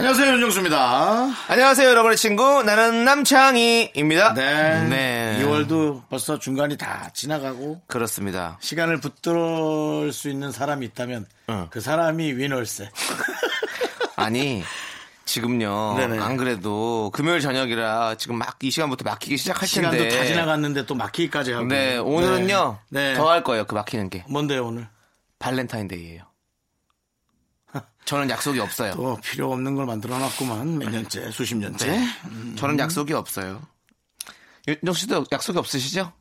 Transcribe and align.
안녕하세요, 0.00 0.32
윤정수입니다. 0.32 1.28
안녕하세요, 1.48 1.86
여러분의 1.90 2.16
친구. 2.16 2.62
나는 2.62 3.04
남창희입니다. 3.04 4.32
네. 4.32 4.88
네. 4.88 5.38
2월도 5.44 6.08
벌써 6.08 6.38
중간이 6.38 6.78
다 6.78 7.10
지나가고 7.12 7.82
그렇습니다. 7.86 8.56
시간을 8.62 8.98
붙들을 9.00 10.10
수 10.14 10.30
있는 10.30 10.52
사람이 10.52 10.86
있다면 10.86 11.26
응. 11.50 11.66
그 11.70 11.82
사람이 11.82 12.32
위너일세. 12.32 12.88
아니, 14.16 14.64
지금요. 15.26 15.96
네네. 15.98 16.18
안 16.18 16.38
그래도 16.38 17.10
금요일 17.12 17.40
저녁이라 17.40 18.14
지금 18.14 18.36
막 18.36 18.56
이 18.62 18.70
시간부터 18.70 19.04
막히기 19.04 19.36
시작할 19.36 19.68
시간도 19.68 19.98
텐데. 19.98 20.16
다 20.18 20.24
지나갔는데 20.24 20.86
또 20.86 20.94
막히기까지 20.94 21.52
하고. 21.52 21.66
네, 21.66 21.98
오늘은요. 21.98 22.78
네. 22.88 23.12
네. 23.12 23.14
더 23.18 23.28
할 23.28 23.44
거예요, 23.44 23.66
그 23.66 23.74
막히는 23.74 24.08
게. 24.08 24.24
뭔데요, 24.28 24.66
오늘? 24.66 24.88
발렌타인데이예요. 25.38 26.22
저는 28.04 28.28
약속이 28.30 28.58
없어요. 28.60 28.92
또 28.94 29.18
필요 29.22 29.52
없는 29.52 29.74
걸 29.76 29.86
만들어 29.86 30.18
놨구만. 30.18 30.78
몇 30.78 30.90
년째, 30.90 31.30
수십 31.30 31.56
년째. 31.56 31.86
네. 31.86 32.06
음. 32.26 32.56
저는 32.58 32.78
약속이 32.78 33.12
없어요. 33.12 33.62
윤정 34.66 34.94
씨도 34.94 35.26
약속이 35.32 35.58
없으시죠? 35.58 36.12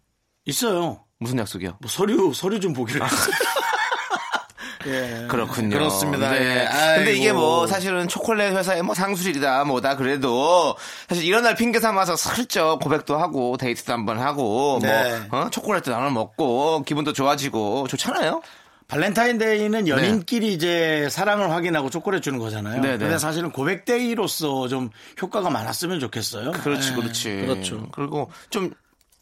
있어요. 0.45 1.03
무슨 1.19 1.39
약속이요? 1.39 1.77
뭐 1.79 1.89
서류, 1.89 2.33
서류 2.33 2.59
좀 2.59 2.73
보기로 2.73 3.03
했어요. 3.05 3.35
예. 4.87 5.27
그렇군요. 5.29 5.77
그렇습니다. 5.77 6.31
네. 6.31 6.39
예. 6.39 6.95
근데 6.95 7.13
이게. 7.13 7.33
뭐 7.33 7.67
사실은 7.67 8.07
초콜릿 8.07 8.53
회사의 8.53 8.81
뭐 8.81 8.95
상술이다 8.95 9.65
뭐다 9.65 9.97
그래도 9.97 10.75
사실 11.07 11.25
이런 11.25 11.43
날 11.43 11.55
핑계 11.55 11.79
삼아서 11.79 12.15
슬쩍 12.15 12.79
고백도 12.79 13.17
하고 13.17 13.57
데이트도 13.57 13.91
한번 13.91 14.19
하고 14.19 14.79
네. 14.81 15.19
뭐 15.29 15.41
어? 15.41 15.49
초콜릿도 15.49 15.91
나눠 15.91 16.09
먹고 16.11 16.83
기분도 16.83 17.11
좋아지고 17.13 17.87
좋잖아요. 17.89 18.41
발렌타인데이는 18.89 19.87
연인끼리 19.87 20.51
이제 20.51 21.07
사랑을 21.09 21.51
확인하고 21.51 21.89
초콜릿 21.89 22.21
주는 22.23 22.39
거잖아요. 22.39 22.81
네네. 22.81 22.97
근데 22.97 23.17
사실은 23.17 23.51
고백데이로서 23.51 24.67
좀 24.67 24.89
효과가 25.21 25.49
많았으면 25.49 25.99
좋겠어요. 25.99 26.51
그렇지 26.51 26.91
예, 26.91 26.95
그렇지. 26.95 27.29
그렇죠. 27.45 27.87
그리고 27.91 28.31
좀 28.49 28.71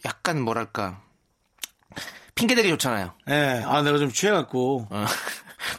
약간 0.05 0.41
뭐랄까 0.41 1.01
핑계 2.33 2.55
대기 2.55 2.69
좋잖아요. 2.69 3.13
예. 3.29 3.63
아, 3.65 3.81
내가 3.81 3.97
좀 3.97 4.11
취해갖고. 4.11 4.87
어. 4.89 5.05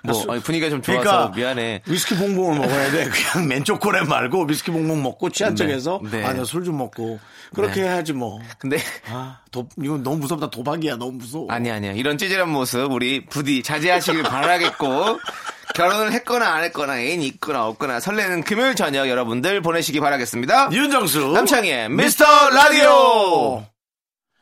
뭐 0.03 0.25
아니, 0.33 0.41
분위기가 0.43 0.71
좀 0.71 0.83
좋아서 0.83 1.01
그러니까 1.03 1.33
미안해. 1.37 1.83
위스키 1.87 2.17
봉봉을 2.17 2.59
먹어야 2.59 2.91
돼. 2.91 3.09
그냥 3.09 3.47
맨 3.49 3.65
초콜릿 3.65 4.09
말고 4.09 4.45
위스키 4.45 4.71
봉봉 4.71 5.03
먹고 5.03 5.31
취한 5.31 5.55
네. 5.55 5.65
척해서 5.65 6.01
네. 6.11 6.25
아, 6.25 6.33
내가 6.33 6.45
술좀 6.45 6.77
먹고 6.77 7.19
그렇게 7.55 7.83
네. 7.83 7.89
해야지 7.89 8.13
뭐. 8.13 8.41
근데 8.59 8.79
아, 9.11 9.39
도, 9.51 9.69
이건 9.83 10.03
너무 10.03 10.19
무섭다. 10.19 10.51
도박이야. 10.51 10.97
너무 10.97 11.13
무서워. 11.13 11.47
아니 11.51 11.71
아니야 11.71 11.93
이런 11.93 12.19
찌질한 12.19 12.49
모습 12.51 12.91
우리 12.93 13.25
부디 13.27 13.63
자제하시길 13.63 14.23
바라겠고 14.25 15.19
결혼을 15.75 16.13
했거나 16.13 16.49
안 16.55 16.65
했거나 16.65 16.99
애인이 17.01 17.25
있거나 17.29 17.67
없거나 17.67 18.01
설레는 18.01 18.43
금요일 18.43 18.75
저녁 18.75 19.09
여러분들 19.09 19.61
보내시기 19.63 20.01
바라겠습니다. 20.01 20.71
윤정수 20.73 21.29
남창희의 21.33 21.91
미스터 21.91 22.25
라디오 22.51 23.65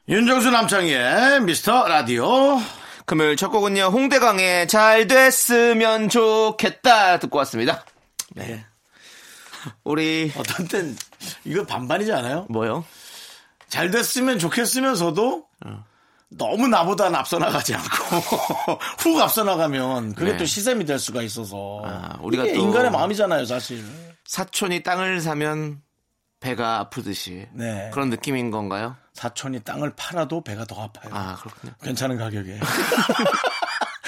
윤정수 0.08 0.50
남창희의 0.50 1.42
미스터 1.42 1.88
라디오. 1.88 2.58
금요일 3.06 3.36
첫 3.36 3.50
곡은요 3.50 3.84
홍대광의 3.86 4.68
잘 4.68 5.06
됐으면 5.06 6.08
좋겠다 6.08 7.18
듣고 7.20 7.38
왔습니다. 7.38 7.84
네. 8.34 8.64
우리 9.84 10.32
어떤 10.36 10.66
땐 10.68 10.96
이거 11.44 11.64
반반이지 11.64 12.12
않아요? 12.12 12.46
뭐요? 12.50 12.84
잘 13.68 13.90
됐으면 13.90 14.38
좋겠으면서도 14.38 15.46
너무 16.28 16.66
나보다 16.68 17.06
앞서 17.16 17.38
나가지 17.38 17.74
않고 17.74 18.78
훅 18.98 19.20
앞서 19.20 19.44
나가면 19.44 20.14
그게 20.14 20.32
네. 20.32 20.36
또 20.38 20.44
시샘이 20.44 20.84
될 20.84 20.98
수가 20.98 21.22
있어서 21.22 21.82
아, 21.84 22.18
우리가 22.20 22.42
또- 22.44 22.48
인간의 22.50 22.90
마음이잖아요, 22.90 23.44
사실. 23.44 23.84
사촌이 24.24 24.82
땅을 24.82 25.20
사면 25.20 25.80
배가 26.40 26.78
아프듯이 26.80 27.46
네. 27.52 27.90
그런 27.92 28.10
느낌인 28.10 28.50
건가요? 28.50 28.96
사촌이 29.14 29.60
땅을 29.60 29.94
팔아도 29.96 30.42
배가 30.42 30.64
더 30.64 30.82
아파요. 30.82 31.10
아 31.14 31.36
그렇군요. 31.36 31.72
괜찮은 31.82 32.18
가격에. 32.18 32.60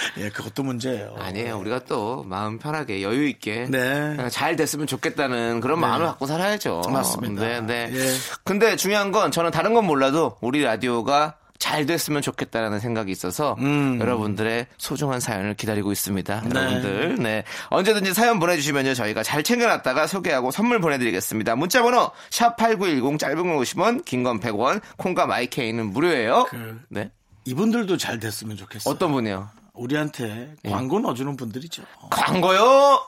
예, 0.19 0.31
그것도 0.31 0.63
문제예요. 0.63 1.15
아니에요. 1.19 1.59
우리가 1.59 1.81
또 1.81 2.25
마음 2.25 2.59
편하게 2.59 3.03
여유 3.03 3.27
있게 3.29 3.67
네. 3.69 4.29
잘 4.31 4.57
됐으면 4.57 4.87
좋겠다는 4.87 5.61
그런 5.61 5.81
마음을 5.81 6.07
갖고 6.07 6.27
살아야죠. 6.27 6.83
맞습니다. 6.91 7.43
네, 7.43 7.61
네. 7.61 7.91
예. 7.93 8.15
근데 8.45 8.77
중요한 8.77 9.13
건 9.13 9.31
저는 9.31 9.51
다른 9.51 9.75
건 9.75 9.87
몰라도 9.87 10.37
우리 10.41 10.63
라디오가 10.63 11.38
잘 11.69 11.85
됐으면 11.85 12.23
좋겠다라는 12.23 12.81
생각이 12.81 13.13
있어서 13.13 13.55
음. 13.59 13.99
여러분들의 14.01 14.69
소중한 14.79 15.21
사연을 15.21 15.53
기다리고 15.53 15.93
있습니다. 15.93 16.41
네. 16.47 16.49
여러분들, 16.59 17.17
네. 17.23 17.45
언제든지 17.69 18.15
사연 18.15 18.41
보내주시면요. 18.41 18.95
저희가 18.95 19.23
잘 19.23 19.43
챙겨놨다가 19.43 20.07
소개하고 20.07 20.51
선물 20.51 20.81
보내드리겠습니다. 20.81 21.57
문자번호 21.57 22.11
샵 22.31 22.57
8910 22.57 23.19
짧은 23.19 23.37
건 23.37 23.59
50원, 23.59 24.03
긴 24.07 24.23
건 24.25 24.41
100원, 24.41 24.81
콩과 24.97 25.27
마이케이는 25.27 25.93
무료예요. 25.93 26.47
그- 26.49 26.81
네. 26.89 27.11
이분들도 27.45 27.99
잘 27.99 28.19
됐으면 28.19 28.57
좋겠어요. 28.57 28.93
어떤 28.95 29.13
분이요? 29.13 29.51
우리한테 29.75 30.55
예. 30.65 30.71
광고 30.71 30.99
넣어주는 31.01 31.37
분들이죠. 31.37 31.83
광고요! 32.11 32.99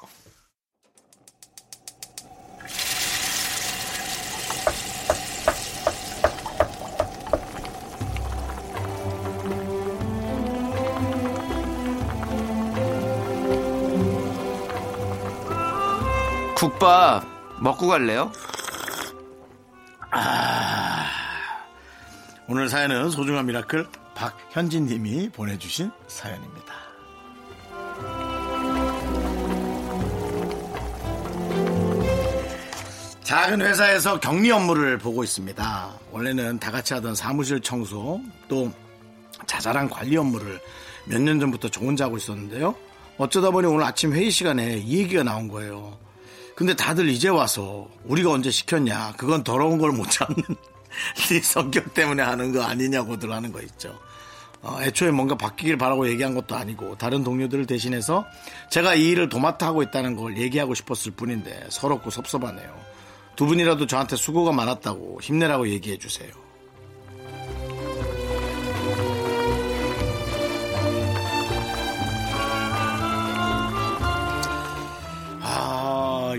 국밥 16.81 17.27
먹고 17.61 17.89
갈래요? 17.89 18.33
오늘 22.49 22.71
사연은 22.71 23.11
소중한 23.11 23.45
miracle 23.45 23.87
박현진 24.15 24.87
님이 24.87 25.29
보내주신 25.29 25.91
사연입니다. 26.09 26.73
작은 33.25 33.61
회사에서 33.61 34.19
경리 34.19 34.51
업무를 34.51 34.97
보고 34.97 35.23
있습니다. 35.23 35.91
원래는 36.11 36.59
다 36.59 36.71
같이 36.71 36.95
하던 36.95 37.15
사무실 37.15 37.61
청소 37.61 38.21
또 38.49 38.73
자잘한 39.47 39.91
관리 39.91 40.17
업무를 40.17 40.59
몇 41.05 41.21
년 41.21 41.39
전부터 41.39 41.69
저 41.69 41.81
혼자 41.83 42.07
하고 42.07 42.17
있었는데요. 42.17 42.75
어쩌다 43.19 43.51
보니 43.51 43.67
오늘 43.67 43.85
아침 43.85 44.15
회의 44.15 44.31
시간에 44.31 44.79
이 44.79 45.01
얘기가 45.01 45.23
나온 45.23 45.47
거예요. 45.47 46.10
근데 46.61 46.75
다들 46.75 47.09
이제 47.09 47.31
와서 47.31 47.89
우리가 48.05 48.31
언제 48.33 48.51
시켰냐? 48.51 49.15
그건 49.17 49.43
더러운 49.43 49.79
걸 49.79 49.93
못 49.93 50.11
참는 50.11 50.37
네 51.31 51.41
성격 51.41 51.95
때문에 51.95 52.23
하는 52.23 52.53
거 52.53 52.63
아니냐고들 52.63 53.33
하는 53.33 53.51
거 53.51 53.63
있죠. 53.63 53.99
어, 54.61 54.77
애초에 54.83 55.11
뭔가 55.11 55.35
바뀌길 55.37 55.79
바라고 55.79 56.07
얘기한 56.07 56.35
것도 56.35 56.55
아니고 56.55 56.99
다른 56.99 57.25
동료들을 57.25 57.65
대신해서 57.65 58.27
제가 58.69 58.95
이 58.95 59.09
일을 59.09 59.31
도맡아 59.31 59.69
하고 59.69 59.83
있다는 59.83 60.17
걸 60.17 60.37
얘기하고 60.37 60.75
싶었을 60.75 61.13
뿐인데 61.13 61.69
서럽고 61.71 62.11
섭섭하네요. 62.11 62.79
두 63.37 63.47
분이라도 63.47 63.87
저한테 63.87 64.17
수고가 64.17 64.53
많았다고 64.53 65.21
힘내라고 65.23 65.67
얘기해 65.67 65.97
주세요. 65.97 66.29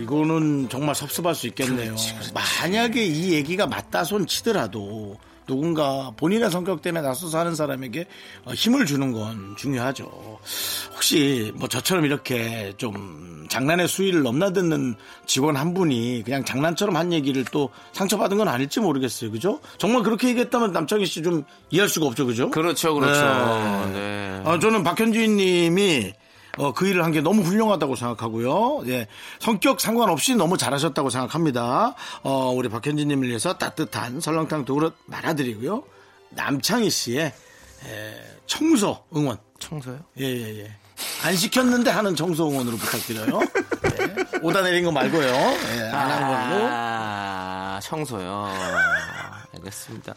이거는 0.03 0.69
정말 0.69 0.95
섭섭할 0.95 1.35
수 1.35 1.47
있겠네요. 1.47 1.95
만약에 2.33 3.03
이 3.05 3.33
얘기가 3.33 3.67
맞다 3.67 4.03
손 4.03 4.25
치더라도 4.27 5.17
누군가 5.47 6.11
본인의 6.15 6.49
성격 6.49 6.81
때문에 6.81 7.05
나서서 7.05 7.39
하는 7.39 7.55
사람에게 7.55 8.05
어, 8.45 8.53
힘을 8.53 8.85
주는 8.85 9.11
건 9.11 9.55
중요하죠. 9.57 10.39
혹시 10.93 11.51
뭐 11.55 11.67
저처럼 11.67 12.05
이렇게 12.05 12.73
좀 12.77 13.47
장난의 13.49 13.87
수위를 13.89 14.21
넘나드는 14.23 14.95
직원 15.25 15.57
한 15.57 15.73
분이 15.73 16.21
그냥 16.23 16.45
장난처럼 16.45 16.95
한 16.95 17.11
얘기를 17.11 17.43
또 17.51 17.69
상처받은 17.91 18.37
건 18.37 18.47
아닐지 18.47 18.79
모르겠어요. 18.79 19.31
그죠? 19.31 19.59
정말 19.77 20.03
그렇게 20.03 20.29
얘기했다면 20.29 20.71
남창희 20.71 21.05
씨 21.05 21.21
좀 21.21 21.43
이해할 21.69 21.89
수가 21.89 22.05
없죠. 22.05 22.25
그죠? 22.25 22.49
그렇죠, 22.49 22.93
그렇죠. 22.93 23.89
네. 23.91 23.99
네. 23.99 24.41
어, 24.45 24.57
저는 24.57 24.83
박현주인 24.83 25.35
님이 25.35 26.13
어, 26.57 26.73
그 26.73 26.87
일을 26.87 27.03
한 27.03 27.11
게 27.11 27.21
너무 27.21 27.41
훌륭하다고 27.43 27.95
생각하고요. 27.95 28.83
예. 28.87 29.07
성격 29.39 29.79
상관없이 29.81 30.35
너무 30.35 30.57
잘하셨다고 30.57 31.09
생각합니다. 31.09 31.95
어, 32.23 32.51
우리 32.55 32.69
박현진님을 32.69 33.27
위해서 33.27 33.57
따뜻한 33.57 34.19
설렁탕 34.21 34.65
두 34.65 34.75
그릇 34.75 34.95
말아드리고요. 35.05 35.83
남창희 36.29 36.89
씨의 36.89 37.25
에, 37.85 38.13
청소 38.47 39.03
응원. 39.15 39.37
청소요? 39.59 39.99
예, 40.19 40.25
예, 40.25 40.59
예. 40.63 40.71
안 41.23 41.35
시켰는데 41.35 41.89
하는 41.89 42.15
청소 42.15 42.49
응원으로 42.49 42.77
부탁드려요. 42.77 43.39
예. 43.99 44.39
오다 44.41 44.61
내린 44.61 44.85
거 44.85 44.91
말고요. 44.91 45.25
예, 45.25 45.81
안 45.91 46.09
한 46.11 46.19
걸로. 46.21 46.67
아, 46.69 47.79
청소요. 47.83 48.47
알겠습니다. 49.55 50.13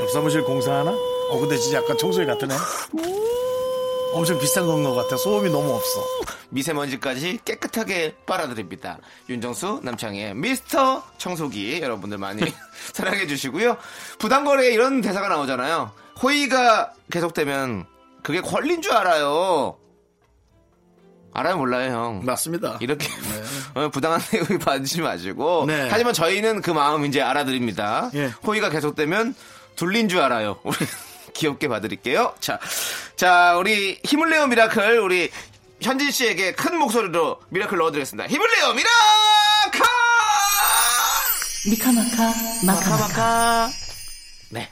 옆 0.00 0.10
사무실 0.10 0.42
공사하나? 0.44 0.92
어, 1.30 1.38
근데 1.38 1.56
진짜 1.58 1.78
약간 1.78 1.96
청소기 1.98 2.26
같으네. 2.26 2.54
엄청 4.12 4.38
비싼 4.38 4.66
건 4.66 4.82
것 4.82 4.94
같아. 4.94 5.16
소음이 5.16 5.50
너무 5.50 5.72
없어. 5.74 6.00
미세먼지까지 6.50 7.40
깨끗하게 7.44 8.14
빨아들입니다. 8.24 8.98
윤정수 9.28 9.80
남창의 9.82 10.34
미스터 10.34 11.02
청소기 11.18 11.80
여러분들 11.82 12.16
많이 12.18 12.40
사랑해 12.94 13.26
주시고요. 13.26 13.76
부당거래에 14.18 14.72
이런 14.72 15.00
대사가 15.00 15.28
나오잖아요. 15.28 15.90
호의가 16.22 16.92
계속되면 17.10 17.84
그게 18.22 18.40
권리인 18.40 18.80
줄 18.80 18.92
알아요. 18.92 19.76
알아요 21.34 21.58
몰라요 21.58 21.92
형. 21.92 22.24
맞습니다. 22.24 22.78
이렇게 22.80 23.06
어, 23.74 23.90
부당한 23.90 24.20
호의 24.20 24.58
받으지 24.58 25.02
마시고 25.02 25.64
네. 25.66 25.88
하지만 25.90 26.14
저희는 26.14 26.62
그 26.62 26.70
마음 26.70 27.04
이제 27.04 27.20
알아드립니다. 27.20 28.10
예. 28.14 28.26
호의가 28.46 28.70
계속되면 28.70 29.34
둘린 29.74 30.08
줄 30.08 30.20
알아요. 30.20 30.58
우리 30.62 30.76
귀엽게 31.36 31.68
봐드릴게요. 31.68 32.34
자, 32.40 32.58
자 33.16 33.56
우리 33.56 34.00
힘을 34.04 34.30
내요 34.30 34.46
miracle 34.46 34.98
우리 34.98 35.30
현진 35.80 36.10
씨에게 36.10 36.52
큰 36.52 36.78
목소리로 36.78 37.40
miracle 37.50 37.78
넣어드리겠습니다. 37.78 38.28
힘을 38.28 38.46
내요 38.50 38.72
miracle! 38.72 39.86
미카마카 41.68 42.32
마카마카 42.64 43.68
네. 44.50 44.68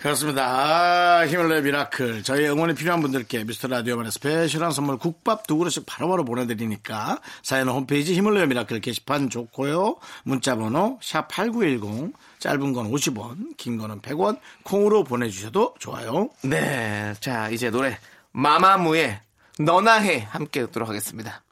그렇습니다. 0.00 0.46
아, 0.46 1.26
힘을 1.26 1.48
내 1.48 1.60
miracle. 1.60 2.22
저희 2.22 2.46
응원이 2.46 2.74
필요한 2.74 3.00
분들께 3.00 3.42
미스터 3.42 3.66
라디오만의 3.66 4.12
스페셜한 4.12 4.70
선물 4.70 4.96
국밥 4.96 5.46
두 5.48 5.56
그릇씩 5.56 5.86
바로바로 5.86 6.24
보내드리니까 6.24 7.18
사연은 7.42 7.72
홈페이지 7.72 8.14
힘을 8.14 8.34
내요 8.34 8.46
miracle 8.46 8.80
게시판 8.80 9.28
좋고요. 9.28 9.96
문자번호 10.22 11.00
샵8910 11.02 12.12
짧은 12.38 12.72
건 12.72 12.90
50원, 12.90 13.56
긴 13.56 13.78
거는 13.78 14.00
100원 14.00 14.38
콩으로 14.62 15.04
보내주셔도 15.04 15.74
좋아요. 15.78 16.30
네. 16.42 17.14
자, 17.20 17.48
이제 17.50 17.70
노래 17.70 17.98
마마무의 18.32 19.20
너나 19.58 19.94
해 19.94 20.26
함께 20.30 20.60
듣도록 20.66 20.88
하겠습니다. 20.88 21.42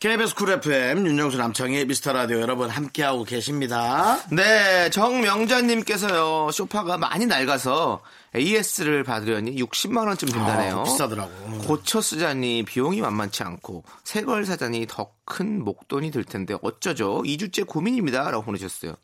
KBS 0.00 0.34
쿨 0.34 0.50
FM 0.50 1.06
윤정수 1.06 1.38
남창의 1.38 1.86
미스터 1.86 2.12
라디오 2.12 2.38
여러분 2.40 2.68
함께하고 2.68 3.24
계십니다. 3.24 4.18
네, 4.30 4.90
정명자님께서요, 4.90 6.50
쇼파가 6.52 6.98
많이 6.98 7.24
낡아서 7.24 8.02
AS를 8.36 9.02
받으려니 9.02 9.54
60만 9.56 10.06
원쯤 10.06 10.28
든다네요. 10.28 10.80
아, 10.80 10.82
비싸더라고. 10.84 11.58
고쳐 11.66 12.00
쓰자니 12.02 12.64
비용이 12.64 13.00
만만치 13.00 13.42
않고 13.44 13.84
새 14.04 14.22
걸 14.24 14.44
사자니 14.44 14.86
더 14.88 15.14
큰 15.26 15.64
목돈이 15.64 16.10
들 16.10 16.22
텐데 16.24 16.54
어쩌죠? 16.60 17.22
2주째 17.22 17.66
고민입니다. 17.66 18.30
라고 18.30 18.44
보내셨어요. 18.44 18.94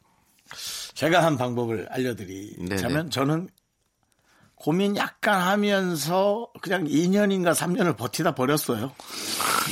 제가 1.00 1.25
한 1.25 1.38
방법을 1.38 1.87
알려드리자면 1.88 2.79
네네. 2.93 3.08
저는 3.08 3.49
고민 4.55 4.99
약간 4.99 5.41
하면서 5.41 6.50
그냥 6.61 6.85
2년인가 6.85 7.55
3년을 7.55 7.97
버티다 7.97 8.35
버렸어요. 8.35 8.93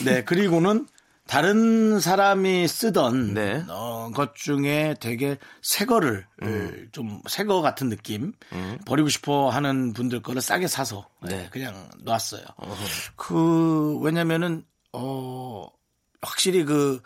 네, 0.07 0.25
그리고는 0.25 0.89
다른 1.27 2.01
사람이 2.01 2.67
쓰던 2.67 3.35
네. 3.35 3.63
어, 3.69 4.11
것 4.15 4.37
중에 4.37 4.95
되게 5.01 5.37
새 5.61 5.85
거를 5.85 6.27
음. 6.41 6.89
좀새 6.93 7.45
거 7.45 7.61
같은 7.61 7.91
느낌 7.91 8.33
버리고 8.87 9.11
싶어 9.11 9.51
하는 9.51 9.93
분들 9.93 10.23
거를 10.23 10.41
싸게 10.41 10.67
사서 10.67 11.11
네, 11.21 11.43
네. 11.43 11.49
그냥 11.51 11.91
놨어요. 12.05 12.41
그 13.17 13.99
왜냐면은 13.99 14.65
어 14.95 15.69
확실히 16.23 16.65
그 16.65 17.03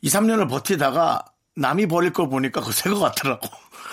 2, 0.00 0.08
3년을 0.08 0.48
버티다가 0.48 1.26
남이 1.60 1.86
버릴 1.86 2.12
걸 2.12 2.28
보니까 2.28 2.60
그거 2.60 2.72
새거 2.72 2.98
같더라고. 2.98 3.46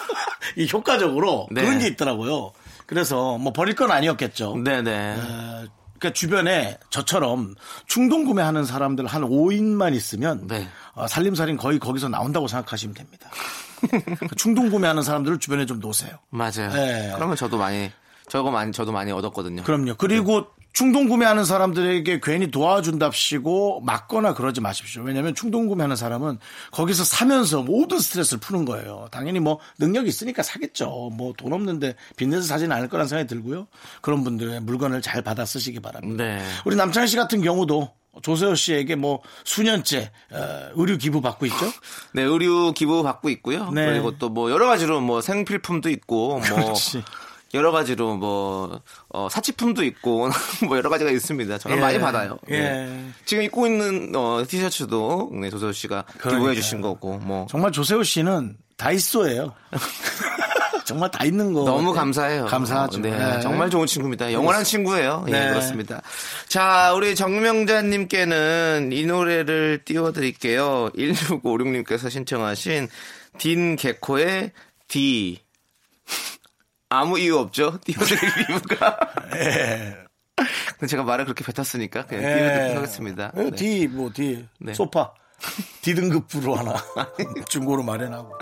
이 0.55 0.67
효과적으로 0.71 1.47
네. 1.51 1.61
그런 1.61 1.79
게 1.79 1.87
있더라고요. 1.87 2.53
그래서 2.85 3.37
뭐 3.37 3.51
버릴 3.51 3.75
건 3.75 3.91
아니었겠죠. 3.91 4.55
네네. 4.63 5.15
어, 5.17 5.65
그러니까 5.99 6.13
주변에 6.13 6.77
저처럼 6.89 7.55
충동 7.85 8.23
구매하는 8.23 8.63
사람들 8.63 9.05
한 9.05 9.23
5인만 9.23 9.93
있으면 9.95 10.47
네. 10.47 10.67
어, 10.93 11.07
살림살인 11.07 11.57
거의 11.57 11.77
거기서 11.79 12.07
나온다고 12.07 12.47
생각하시면 12.47 12.95
됩니다. 12.95 13.29
그 14.29 14.35
충동 14.35 14.69
구매하는 14.69 15.03
사람들을 15.03 15.39
주변에 15.39 15.65
좀 15.65 15.79
놓으세요. 15.79 16.17
맞아요. 16.29 16.71
네. 16.71 17.11
그러면 17.15 17.35
저도 17.35 17.57
많이, 17.57 17.91
저거 18.29 18.49
많이, 18.49 18.71
저도 18.71 18.93
많이 18.93 19.11
얻었거든요. 19.11 19.63
그럼요. 19.63 19.95
그리고 19.95 20.47
충동 20.77 21.07
구매하는 21.07 21.43
사람들에게 21.43 22.19
괜히 22.21 22.51
도와준답시고 22.51 23.81
맞거나 23.81 24.35
그러지 24.35 24.61
마십시오. 24.61 25.01
왜냐하면 25.01 25.33
충동 25.33 25.65
구매하는 25.65 25.95
사람은 25.95 26.37
거기서 26.69 27.03
사면서 27.03 27.63
모든 27.63 27.97
스트레스를 27.97 28.39
푸는 28.39 28.63
거예요. 28.65 29.07
당연히 29.09 29.39
뭐 29.39 29.57
능력이 29.79 30.07
있으니까 30.07 30.43
사겠죠. 30.43 31.09
뭐 31.13 31.33
돈 31.35 31.53
없는데 31.53 31.95
빚내서 32.15 32.43
사지는 32.43 32.75
않을 32.75 32.89
거란 32.89 33.07
생각이 33.07 33.27
들고요. 33.27 33.65
그런 34.01 34.23
분들의 34.23 34.59
물건을 34.61 35.01
잘 35.01 35.23
받아 35.23 35.45
쓰시기 35.45 35.79
바랍니다. 35.79 36.23
네. 36.23 36.43
우리 36.63 36.75
남창희 36.75 37.07
씨 37.07 37.15
같은 37.15 37.41
경우도 37.41 37.89
조세호 38.21 38.53
씨에게 38.53 38.93
뭐 38.95 39.21
수년째 39.45 40.11
어, 40.31 40.69
의류 40.75 40.99
기부 40.99 41.21
받고 41.21 41.47
있죠. 41.47 41.57
네, 42.13 42.21
의류 42.21 42.71
기부 42.73 43.01
받고 43.01 43.29
있고요. 43.29 43.71
네. 43.71 43.83
그리고 43.87 44.15
또 44.19 44.29
뭐 44.29 44.51
여러 44.51 44.67
가지로 44.67 45.01
뭐 45.01 45.21
생필품도 45.21 45.89
있고 45.89 46.37
뭐 46.37 46.41
그렇지. 46.41 47.03
여러 47.53 47.71
가지로 47.71 48.15
뭐 48.17 48.81
어, 49.09 49.27
사치품도 49.29 49.83
있고 49.85 50.29
뭐 50.67 50.77
여러 50.77 50.89
가지가 50.89 51.11
있습니다. 51.11 51.57
저는 51.57 51.77
예. 51.77 51.81
많이 51.81 51.99
받아요. 51.99 52.37
예. 52.49 52.59
네. 52.59 53.09
지금 53.25 53.43
입고 53.43 53.67
있는 53.67 54.11
어, 54.15 54.43
티셔츠도 54.47 55.31
네, 55.41 55.49
조세호 55.49 55.71
씨가 55.71 56.03
기부해 56.13 56.29
그러니까요. 56.31 56.55
주신 56.55 56.81
거고 56.81 57.17
뭐 57.19 57.47
정말 57.49 57.71
조세호 57.71 58.03
씨는 58.03 58.57
다이소예요. 58.77 59.53
정말 60.87 61.11
다 61.11 61.25
있는 61.25 61.51
거. 61.51 61.65
너무. 61.65 61.91
감사해요. 61.91 62.45
감사하죠. 62.45 62.99
네, 62.99 63.11
네. 63.11 63.41
정말 63.41 63.69
좋은 63.69 63.85
친구입니다. 63.85 64.31
영원한 64.31 64.63
친구예요. 64.63 65.25
예, 65.27 65.31
네. 65.31 65.49
그렇습니다. 65.49 66.01
자, 66.47 66.93
우리 66.95 67.13
정명자님께는 67.13 68.91
이 68.93 69.05
노래를 69.05 69.81
띄워드릴게요. 69.83 70.91
1656님께서 70.95 72.09
신청하신 72.09 72.87
딘 73.37 73.75
개코의 73.75 74.51
D. 74.87 75.39
아무 76.89 77.19
이유 77.19 77.37
없죠? 77.37 77.79
띄워드릴 77.85 78.21
이유가. 78.49 78.97
예. 79.35 79.97
근데 80.77 80.87
제가 80.87 81.03
말을 81.03 81.25
그렇게 81.25 81.43
뱉었으니까 81.43 82.05
그냥 82.05 82.23
예. 82.23 82.35
띄워드리도록 82.35 82.77
하겠습니다. 82.77 83.31
예, 83.37 83.43
네. 83.43 83.51
D, 83.51 83.87
뭐, 83.87 84.11
D. 84.13 84.45
네. 84.59 84.73
소파. 84.73 85.13
D 85.81 85.95
등급으로 85.95 86.55
하나. 86.55 86.75
중고로 87.49 87.83
마련하고. 87.83 88.37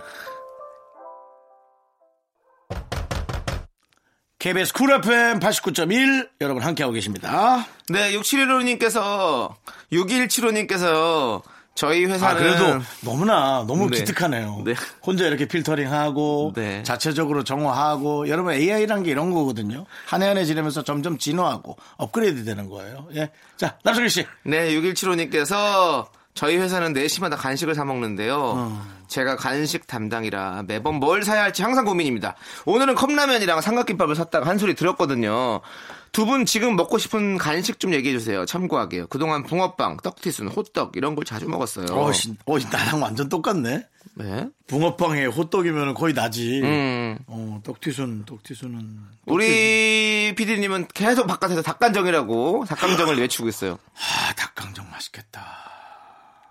KBS 4.39 4.73
쿨 4.73 4.91
FM 4.91 5.39
89.1 5.39 6.29
여러분 6.41 6.61
함께하고 6.61 6.93
계십니다. 6.93 7.65
네, 7.89 8.11
6715님께서, 8.13 9.55
6175님께서 9.91 11.41
저희 11.75 12.05
회사는. 12.05 12.23
아, 12.25 12.37
그래도 12.39 12.81
너무나 13.01 13.65
너무 13.67 13.89
네. 13.89 13.97
기특하네요. 13.99 14.61
네. 14.63 14.75
혼자 15.05 15.25
이렇게 15.25 15.45
필터링하고 15.45 16.53
네. 16.55 16.81
자체적으로 16.83 17.43
정화하고 17.43 18.29
여러분 18.29 18.53
AI란 18.53 19.03
게 19.03 19.11
이런 19.11 19.29
거거든요. 19.31 19.85
한 20.07 20.21
해 20.21 20.27
한 20.27 20.37
해 20.37 20.45
지내면서 20.45 20.83
점점 20.83 21.17
진화하고 21.17 21.75
업그레이드 21.97 22.45
되는 22.45 22.69
거예요. 22.69 23.07
예. 23.15 23.29
자, 23.57 23.77
남성희 23.83 24.09
씨. 24.09 24.25
네, 24.43 24.71
6175님께서 24.79 26.07
저희 26.33 26.57
회사는 26.57 26.93
4시마다 26.93 27.37
간식을 27.37 27.75
사 27.75 27.83
먹는데요. 27.85 28.37
어. 28.55 28.81
제가 29.07 29.35
간식 29.35 29.85
담당이라 29.85 30.63
매번 30.67 30.95
뭘 30.95 31.23
사야 31.23 31.43
할지 31.43 31.61
항상 31.61 31.85
고민입니다. 31.85 32.35
오늘은 32.65 32.95
컵라면이랑 32.95 33.61
삼각김밥을 33.61 34.15
샀다가 34.15 34.47
한 34.47 34.57
소리 34.57 34.75
들었거든요. 34.75 35.61
두 36.15 36.25
분 36.25 36.45
지금 36.45 36.77
먹고 36.77 36.97
싶은 36.97 37.37
간식 37.37 37.77
좀 37.77 37.93
얘기해 37.93 38.17
주세요. 38.17 38.45
참고하게요. 38.45 39.07
그동안 39.07 39.43
붕어빵, 39.43 39.97
떡티순, 40.01 40.47
호떡 40.47 40.93
이런 40.95 41.13
걸 41.13 41.25
자주 41.25 41.49
먹었어요. 41.49 41.87
어, 41.93 42.11
씨, 42.13 42.33
어, 42.45 42.57
나랑 42.57 43.01
완전 43.01 43.27
똑같네. 43.27 43.85
네. 44.13 44.47
붕어빵에 44.67 45.25
호떡이면 45.25 45.93
거의 45.93 46.13
나지. 46.13 46.61
음. 46.63 47.17
어, 47.27 47.59
떡튀순, 47.65 48.23
떡튀순은. 48.25 48.97
우리 49.25 50.33
PD님은 50.37 50.87
계속 50.93 51.27
바깥에서 51.27 51.61
닭간정이라고 51.61 52.63
닭강정을 52.65 53.19
외치고 53.19 53.49
있어요. 53.49 53.77
아, 53.95 54.33
닭강정 54.35 54.89
맛있겠다. 54.89 55.41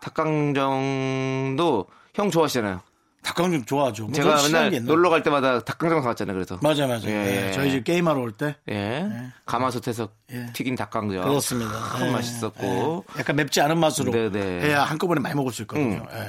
닭강정도 0.03 1.87
형 2.15 2.31
좋아하시잖아요. 2.31 2.83
닭강정 3.25 3.65
좋아하죠. 3.65 4.05
뭐 4.05 4.13
제가 4.13 4.37
맨날? 4.43 4.85
놀러 4.85 5.09
갈 5.09 5.23
때마다 5.23 5.61
닭강정 5.61 6.03
사왔잖아요. 6.03 6.35
그래서 6.35 6.59
맞아요, 6.63 6.87
맞아요. 6.87 7.09
예, 7.09 7.49
예, 7.49 7.53
저희 7.53 7.71
집 7.71 7.85
게임하러 7.85 8.21
올 8.21 8.33
때. 8.33 8.55
예. 8.69 9.11
가마솥에서 9.47 10.11
예. 10.31 10.47
튀긴 10.53 10.77
닭강정. 10.77 11.25
그렇습니다. 11.25 11.73
참 11.99 12.09
예, 12.09 12.13
맛있었고. 12.13 13.05
예. 13.17 13.21
약간 13.21 13.37
맵지 13.37 13.61
않은 13.63 13.79
맛으로 13.81 14.13
네네. 14.13 14.61
해야 14.67 14.85
한꺼번에 14.85 15.21
많이 15.21 15.35
먹을 15.35 15.53
수 15.53 15.63
있거든요. 15.63 16.07
예. 16.13 16.29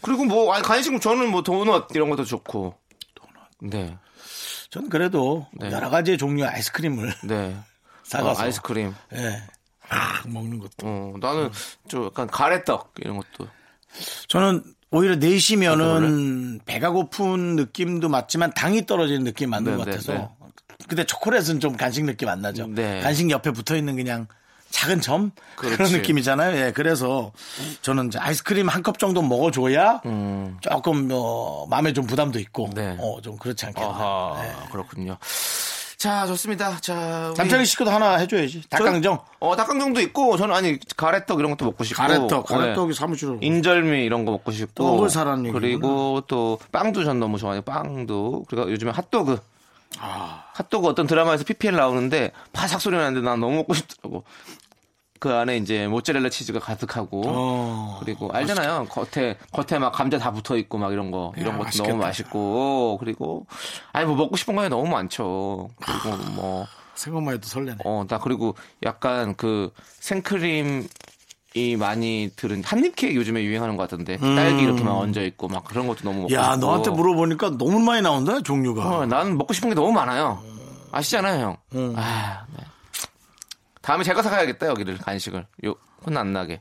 그리고 0.00 0.24
뭐 0.24 0.54
아니 0.54 0.62
간식 0.62 0.98
저는 1.00 1.30
뭐 1.30 1.42
도넛 1.42 1.88
이런 1.94 2.08
것도 2.10 2.24
좋고. 2.24 2.74
네. 3.60 3.98
전 4.70 4.88
그래도 4.88 5.46
네. 5.52 5.72
여러 5.72 5.90
가지의 5.90 6.16
종류의 6.16 6.48
아이스크림을 6.48 7.12
네. 7.24 7.56
사가서 8.04 8.40
어, 8.40 8.44
아이스크림. 8.44 8.94
예. 9.14 9.42
아, 9.88 10.22
먹는 10.26 10.60
것도. 10.60 10.70
어, 10.84 11.14
나는 11.20 11.50
좀 11.88 12.06
약간 12.06 12.28
가래떡 12.28 12.94
이런 13.00 13.16
것도. 13.16 13.48
저는 14.28 14.62
오히려 14.90 15.14
아, 15.14 15.16
4시면은 15.16 16.60
배가 16.64 16.90
고픈 16.90 17.56
느낌도 17.56 18.08
맞지만 18.08 18.52
당이 18.54 18.86
떨어지는 18.86 19.24
느낌 19.24 19.50
맞는 19.50 19.72
네, 19.72 19.76
것 19.76 19.84
네, 19.84 19.90
같아서. 19.92 20.12
네. 20.12 20.28
근데 20.88 21.04
초콜릿은 21.04 21.60
좀 21.60 21.76
간식 21.76 22.04
느낌 22.04 22.28
안 22.28 22.40
나죠. 22.40 22.66
네. 22.68 23.00
간식 23.00 23.28
옆에 23.30 23.50
붙어 23.50 23.76
있는 23.76 23.96
그냥 23.96 24.28
작은 24.70 25.00
점 25.00 25.30
그런 25.56 25.74
그렇지. 25.76 25.96
느낌이잖아요. 25.98 26.56
예, 26.58 26.72
그래서 26.72 27.32
저는 27.82 28.08
이제 28.08 28.18
아이스크림 28.18 28.68
한 28.68 28.82
컵 28.82 28.98
정도 28.98 29.22
먹어줘야 29.22 30.02
음. 30.06 30.58
조금 30.60 31.08
어, 31.12 31.66
마음에 31.68 31.92
좀 31.92 32.06
부담도 32.06 32.38
있고 32.40 32.70
네. 32.74 32.96
어, 33.00 33.20
좀 33.22 33.36
그렇지 33.38 33.64
않겠나. 33.66 33.88
아하. 33.88 34.42
네. 34.42 34.52
그렇군요. 34.70 35.16
자, 36.06 36.24
좋습니다. 36.28 36.76
자, 36.80 37.30
우리- 37.30 37.36
남창희 37.38 37.64
씨도 37.64 37.90
하나 37.90 38.14
해줘야지. 38.18 38.62
닭강정. 38.70 39.16
저- 39.16 39.24
어, 39.40 39.56
닭강정도 39.56 40.00
있고 40.02 40.36
저는 40.36 40.54
아니 40.54 40.78
가래떡 40.96 41.40
이런 41.40 41.50
것도 41.50 41.64
먹고 41.64 41.82
싶고. 41.82 42.00
가래떡, 42.00 42.46
네. 42.48 42.54
가래떡이 42.54 42.94
사무실로. 42.94 43.38
인절미 43.40 44.04
이런 44.04 44.24
거 44.24 44.30
먹고 44.30 44.52
싶고 44.52 44.84
떡을 44.84 45.10
사라는 45.10 45.50
그리고 45.52 46.20
또 46.28 46.60
빵도 46.70 47.02
전 47.04 47.18
너무 47.18 47.38
좋아해요 47.38 47.62
빵도 47.62 48.44
그리고 48.48 48.70
요즘에 48.70 48.92
핫도그 48.92 49.40
아. 49.98 50.44
핫도그 50.54 50.86
어떤 50.86 51.08
드라마에서 51.08 51.42
PPL 51.42 51.74
나오는데 51.74 52.30
바삭 52.52 52.80
소리 52.80 52.96
나는데 52.96 53.22
난 53.28 53.40
너무 53.40 53.56
먹고 53.56 53.74
싶더라고 53.74 54.22
그 55.18 55.32
안에 55.32 55.56
이제 55.56 55.86
모짜렐라 55.86 56.28
치즈가 56.30 56.58
가득하고 56.60 57.22
어. 57.26 57.96
그리고 58.00 58.30
알잖아요 58.32 58.86
겉에 58.88 59.36
겉에 59.52 59.78
막 59.78 59.92
감자 59.92 60.18
다 60.18 60.30
붙어 60.32 60.56
있고 60.56 60.78
막 60.78 60.92
이런 60.92 61.10
거 61.10 61.32
이런 61.36 61.48
야, 61.54 61.58
것도 61.58 61.64
맛있겠다. 61.64 61.88
너무 61.90 62.02
맛있고 62.02 62.96
그리고 62.98 63.46
아니 63.92 64.06
뭐 64.06 64.16
먹고 64.16 64.36
싶은 64.36 64.54
거에 64.56 64.68
너무 64.68 64.88
많죠 64.88 65.68
그리고 65.84 66.16
뭐 66.32 66.66
생각만 66.94 67.34
해도 67.34 67.46
설레네. 67.46 67.78
어, 67.84 68.04
나 68.08 68.18
그리고 68.18 68.54
약간 68.84 69.34
그 69.36 69.70
생크림 70.00 70.88
이 71.54 71.76
많이 71.76 72.30
들은 72.36 72.62
한입 72.64 72.96
케이크 72.96 73.14
요즘에 73.16 73.42
유행하는 73.42 73.76
것 73.76 73.82
같던데 73.88 74.18
딸기 74.18 74.62
이렇게 74.62 74.82
막 74.84 74.98
얹어 74.98 75.22
있고 75.24 75.48
막 75.48 75.64
그런 75.64 75.86
것도 75.86 76.00
너무 76.04 76.22
먹고 76.22 76.32
음. 76.32 76.34
야, 76.34 76.52
싶고. 76.52 76.56
너한테 76.66 76.90
물어보니까 76.90 77.50
너무 77.58 77.80
많이 77.80 78.02
나온다, 78.02 78.40
종류가. 78.42 78.86
어, 78.98 79.06
나는 79.06 79.38
먹고 79.38 79.54
싶은 79.54 79.70
게 79.70 79.74
너무 79.74 79.90
많아요. 79.92 80.42
아시잖아요, 80.92 81.42
형. 81.44 81.56
음. 81.74 81.94
아, 81.96 82.44
네. 82.56 82.64
다음에 83.86 84.02
제가 84.04 84.20
사가야겠다 84.22 84.66
여기를 84.66 84.98
간식을 84.98 85.46
요혼안 85.64 86.32
나게. 86.32 86.60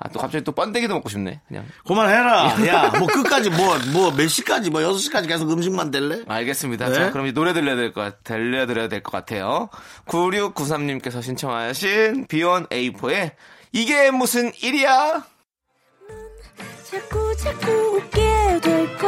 아, 0.00 0.08
또 0.10 0.20
갑자기 0.20 0.44
또 0.44 0.52
번데기도 0.52 0.94
먹고 0.94 1.08
싶네. 1.08 1.40
그냥. 1.48 1.66
그만해라. 1.84 2.66
야, 2.68 2.88
뭐 2.98 3.08
끝까지 3.08 3.50
뭐, 3.50 3.76
뭐 3.92 4.12
몇 4.12 4.28
시까지, 4.28 4.70
뭐 4.70 4.80
여섯 4.80 4.98
시까지 4.98 5.26
계속 5.26 5.50
음식만 5.50 5.90
될래? 5.90 6.22
알겠습니다. 6.28 6.86
네. 6.88 6.94
자, 6.94 7.10
그럼 7.10 7.26
이 7.26 7.32
노래 7.32 7.52
들려야 7.52 7.74
될 7.76 7.92
것, 7.92 8.02
같- 8.02 8.22
들려드려야 8.22 8.86
될 8.88 9.02
것 9.02 9.10
같아요. 9.10 9.68
9693님께서 10.06 11.20
신청하신 11.20 12.26
B1A4의 12.28 13.32
이게 13.72 14.10
무슨 14.12 14.52
일이야? 14.62 15.24
자꾸 16.90 17.36
자꾸 17.36 17.70
웃게 17.96 18.60
될 18.62 18.96
거 18.98 19.07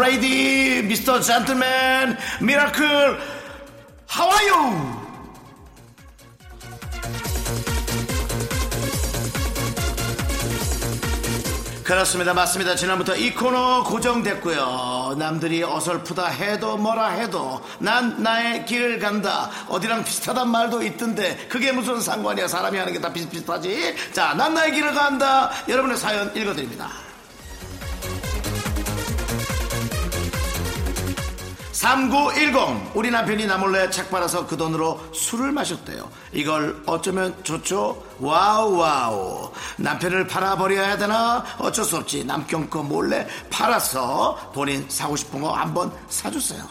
Oh, 0.00 0.82
Mr. 0.84 1.20
gentleman, 1.20 2.16
miracle, 2.40 2.85
how 2.85 3.01
are 3.01 3.18
you! 4.06 5.00
그렇습니다. 11.84 12.32
맞습니다. 12.32 12.76
지난부터 12.76 13.16
이 13.16 13.34
코너 13.34 13.82
고정됐고요. 13.82 15.16
남들이 15.18 15.64
어설프다 15.64 16.26
해도 16.28 16.76
뭐라 16.76 17.08
해도 17.08 17.60
난 17.80 18.22
나의 18.22 18.64
길을 18.64 19.00
간다. 19.00 19.50
어디랑 19.68 20.04
비슷하단 20.04 20.48
말도 20.50 20.82
있던데 20.84 21.36
그게 21.48 21.72
무슨 21.72 22.00
상관이야. 22.00 22.46
사람이 22.46 22.78
하는 22.78 22.92
게 22.92 23.00
다 23.00 23.12
비슷비슷하지. 23.12 24.12
자, 24.12 24.34
난 24.34 24.54
나의 24.54 24.72
길을 24.72 24.94
간다. 24.94 25.50
여러분의 25.68 25.96
사연 25.96 26.30
읽어드립니다. 26.36 26.88
3910 31.80 32.90
우리 32.94 33.10
남편이 33.10 33.46
나 33.46 33.56
몰래 33.56 33.88
책 33.88 34.10
팔아서 34.10 34.46
그 34.46 34.54
돈으로 34.54 35.00
술을 35.14 35.50
마셨대요. 35.50 36.10
이걸 36.30 36.82
어쩌면 36.84 37.34
좋죠? 37.42 38.04
와우 38.18 38.76
와우. 38.76 39.50
남편을 39.78 40.26
팔아버려야 40.26 40.98
되나? 40.98 41.42
어쩔 41.56 41.86
수 41.86 41.96
없지. 41.96 42.24
남편 42.24 42.68
거 42.68 42.82
몰래 42.82 43.26
팔아서 43.48 44.50
본인 44.52 44.84
사고 44.90 45.16
싶은 45.16 45.40
거 45.40 45.54
한번 45.54 45.90
사주세요. 46.10 46.62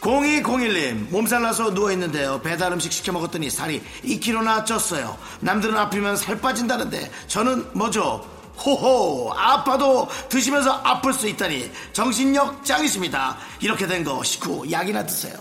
공이 0.00 0.44
01님 0.44 1.10
몸살 1.10 1.42
나서 1.42 1.70
누워있는데요. 1.70 2.40
배달 2.40 2.70
음식 2.70 2.92
시켜 2.92 3.10
먹었더니 3.10 3.50
살이 3.50 3.82
2kg나 4.04 4.64
쪘어요. 4.64 5.16
남들은 5.40 5.76
아프면 5.76 6.16
살 6.16 6.40
빠진다는데 6.40 7.10
저는 7.26 7.68
뭐죠 7.72 8.35
호호 8.58 9.32
아파도 9.36 10.08
드시면서 10.28 10.80
아플 10.84 11.12
수 11.12 11.28
있다니 11.28 11.70
정신력 11.92 12.64
짱이십니다. 12.64 13.36
이렇게 13.60 13.86
된 13.86 14.04
거 14.04 14.22
식후 14.22 14.70
약이나 14.70 15.04
드세요. 15.04 15.34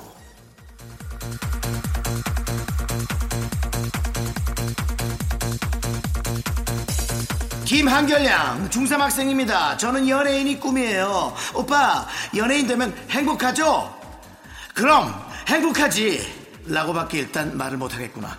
김한결양 7.65 8.69
중3 8.69 8.97
학생입니다. 8.97 9.77
저는 9.77 10.07
연예인이 10.07 10.59
꿈이에요. 10.59 11.33
오빠 11.53 12.05
연예인 12.35 12.67
되면 12.67 12.95
행복하죠? 13.09 13.93
그럼 14.73 15.13
행복하지! 15.47 16.45
라고밖에 16.67 17.19
일단 17.19 17.55
말을 17.57 17.77
못하겠구나 17.77 18.37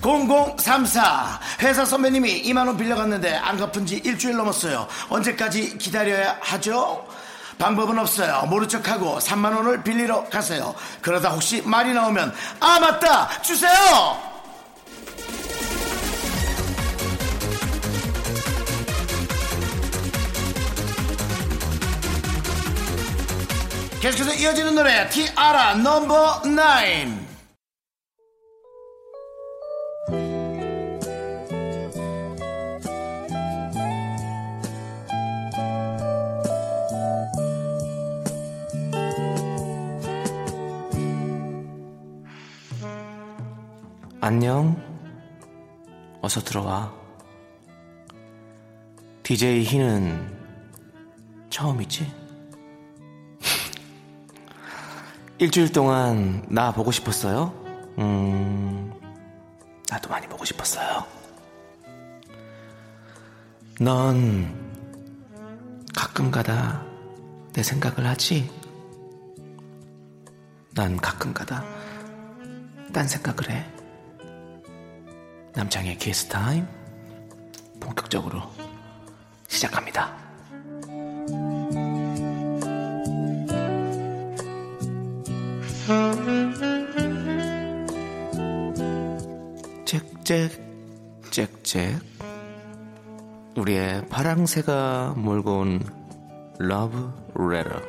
0034 0.00 1.40
회사 1.60 1.84
선배님이 1.84 2.42
2만원 2.44 2.78
빌려갔는데 2.78 3.34
안 3.36 3.58
갚은 3.58 3.86
지 3.86 3.96
일주일 3.96 4.36
넘었어요. 4.36 4.86
언제까지 5.08 5.78
기다려야 5.78 6.38
하죠? 6.40 7.06
방법은 7.58 7.98
없어요. 7.98 8.46
모른 8.48 8.68
척하고 8.68 9.18
3만원을 9.18 9.84
빌리러 9.84 10.24
가세요. 10.30 10.74
그러다 11.02 11.30
혹시 11.30 11.60
말이 11.62 11.92
나오면 11.92 12.32
아 12.60 12.80
맞다! 12.80 13.42
주세요! 13.42 14.30
계속해서 24.00 24.32
이어지는 24.32 24.74
노래 24.74 25.06
티아라 25.10 25.74
넘버 25.74 26.40
9 26.40 27.29
안녕. 44.22 44.76
어서 46.20 46.42
들어와. 46.42 46.92
DJ 49.22 49.64
희는 49.64 50.38
처음이지? 51.48 52.12
일주일 55.38 55.72
동안 55.72 56.44
나 56.50 56.70
보고 56.70 56.92
싶었어요? 56.92 57.54
음, 57.98 58.92
나도 59.88 60.10
많이 60.10 60.26
보고 60.28 60.44
싶었어요. 60.44 61.06
넌 63.80 64.54
가끔 65.94 66.30
가다 66.30 66.84
내 67.54 67.62
생각을 67.62 68.06
하지? 68.06 68.50
난 70.74 70.98
가끔 70.98 71.32
가다 71.32 71.64
딴 72.92 73.08
생각을 73.08 73.48
해. 73.50 73.79
남창희의 75.54 75.96
키스 75.98 76.26
타임 76.28 76.66
본격적으로 77.80 78.42
시작합니다. 79.48 80.14
짹짹 89.84 90.48
짹짹 91.30 92.00
우리의 93.56 94.06
파랑새가 94.08 95.14
몰고 95.16 95.58
온 95.58 95.80
러브 96.58 97.12
레터 97.34 97.80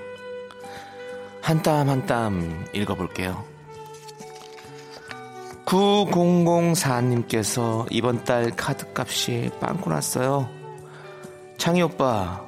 한땀 1.41 1.89
한 1.89 2.05
땀 2.05 2.65
읽어볼게요. 2.73 3.43
9004님께서 5.71 7.87
이번 7.89 8.25
달 8.25 8.51
카드값이 8.51 9.51
빵꾸 9.61 9.89
났어요. 9.89 10.49
창희 11.57 11.81
오빠, 11.83 12.43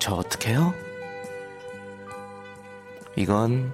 저 0.00 0.16
어떡해요? 0.16 0.74
이건 3.14 3.72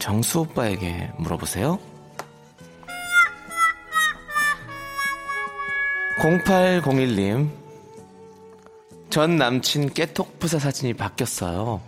정수 0.00 0.40
오빠에게 0.40 1.12
물어보세요. 1.16 1.78
0801님, 6.20 7.50
전 9.10 9.36
남친 9.36 9.90
깨톡 9.90 10.40
프사 10.40 10.58
사진이 10.58 10.94
바뀌었어요. 10.94 11.80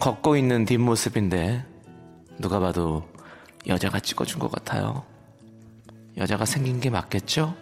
걷고 0.00 0.36
있는 0.36 0.64
뒷모습인데, 0.64 1.64
누가 2.40 2.58
봐도 2.58 3.13
여자가 3.66 4.00
찍어준 4.00 4.38
것 4.38 4.50
같아요. 4.50 5.04
여자가 6.16 6.44
생긴 6.44 6.80
게 6.80 6.90
맞겠죠? 6.90 7.54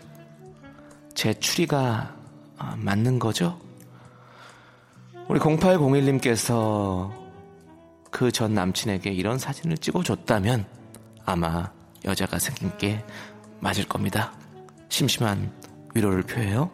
제 1.15 1.33
추리가 1.35 2.15
아, 2.59 2.75
맞는 2.77 3.19
거죠? 3.19 3.59
우리 5.29 5.39
0801님께서 5.41 7.11
그 8.11 8.31
전 8.31 8.55
남친에게 8.55 9.11
이런 9.11 9.39
사진을 9.39 9.79
찍어줬다면 9.79 10.67
아마 11.25 11.73
여자가 12.05 12.39
생긴 12.39 12.77
게 12.77 13.03
맞을 13.61 13.89
겁니다. 13.89 14.33
심심한 14.89 15.51
위로를 15.95 16.23
표해요. 16.23 16.71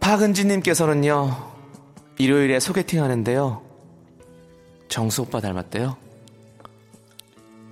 박은지님께서는요, 0.00 1.52
일요일에 2.18 2.60
소개팅 2.60 3.02
하는데요, 3.02 3.62
정수 4.88 5.22
오빠 5.22 5.40
닮았대요. 5.40 5.96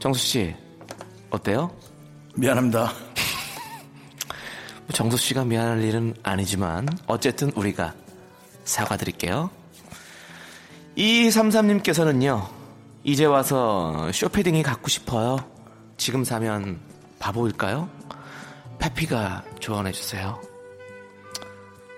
정수 0.03 0.21
씨, 0.21 0.57
어때요? 1.31 1.71
미안합니다. 2.35 2.93
정수 4.93 5.17
씨가 5.17 5.45
미안할 5.45 5.81
일은 5.85 6.17
아니지만, 6.25 6.89
어쨌든 7.07 7.53
우리가 7.53 7.95
사과드릴게요. 8.65 9.49
2233님께서는요, 10.99 12.49
이제 13.05 13.27
와서 13.27 14.11
쇼패딩이 14.11 14.65
갖고 14.65 14.89
싶어요. 14.89 15.39
지금 15.97 16.25
사면 16.25 16.81
바보일까요? 17.21 17.89
페피가 18.81 19.45
조언해주세요. 19.61 20.41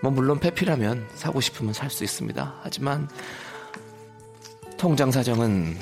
뭐, 0.03 0.11
물론 0.13 0.39
페피라면 0.41 1.09
사고 1.15 1.41
싶으면 1.41 1.73
살 1.73 1.89
수 1.89 2.05
있습니다. 2.05 2.55
하지만, 2.61 3.09
통장 4.77 5.11
사정은 5.11 5.79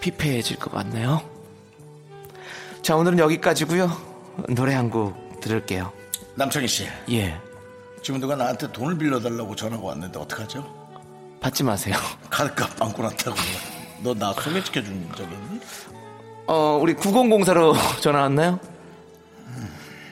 피폐해질 0.00 0.60
것 0.60 0.70
같네요. 0.70 1.34
자, 2.86 2.94
오늘은 2.96 3.18
여기까지고요 3.18 3.90
노래 4.50 4.74
한 4.74 4.90
곡 4.90 5.40
들을게요. 5.40 5.92
남창희 6.36 6.68
씨, 6.68 6.86
예. 7.10 7.36
지금 8.02 8.20
누가 8.20 8.36
나한테 8.36 8.70
돈을 8.72 8.96
빌려달라고 8.98 9.56
전화가 9.56 9.82
왔는데 9.82 10.18
어떡하죠? 10.18 10.64
받지 11.40 11.62
마세요. 11.64 11.96
카드값 12.30 12.76
빵꾸 12.76 13.02
났다고. 13.02 13.36
너 14.02 14.14
나 14.14 14.32
소개시켜준 14.34 15.08
적 15.16 15.22
있니? 15.24 15.60
어, 16.46 16.78
우리 16.80 16.94
9004로 16.94 17.74
전화 18.00 18.22
왔나요? 18.22 18.60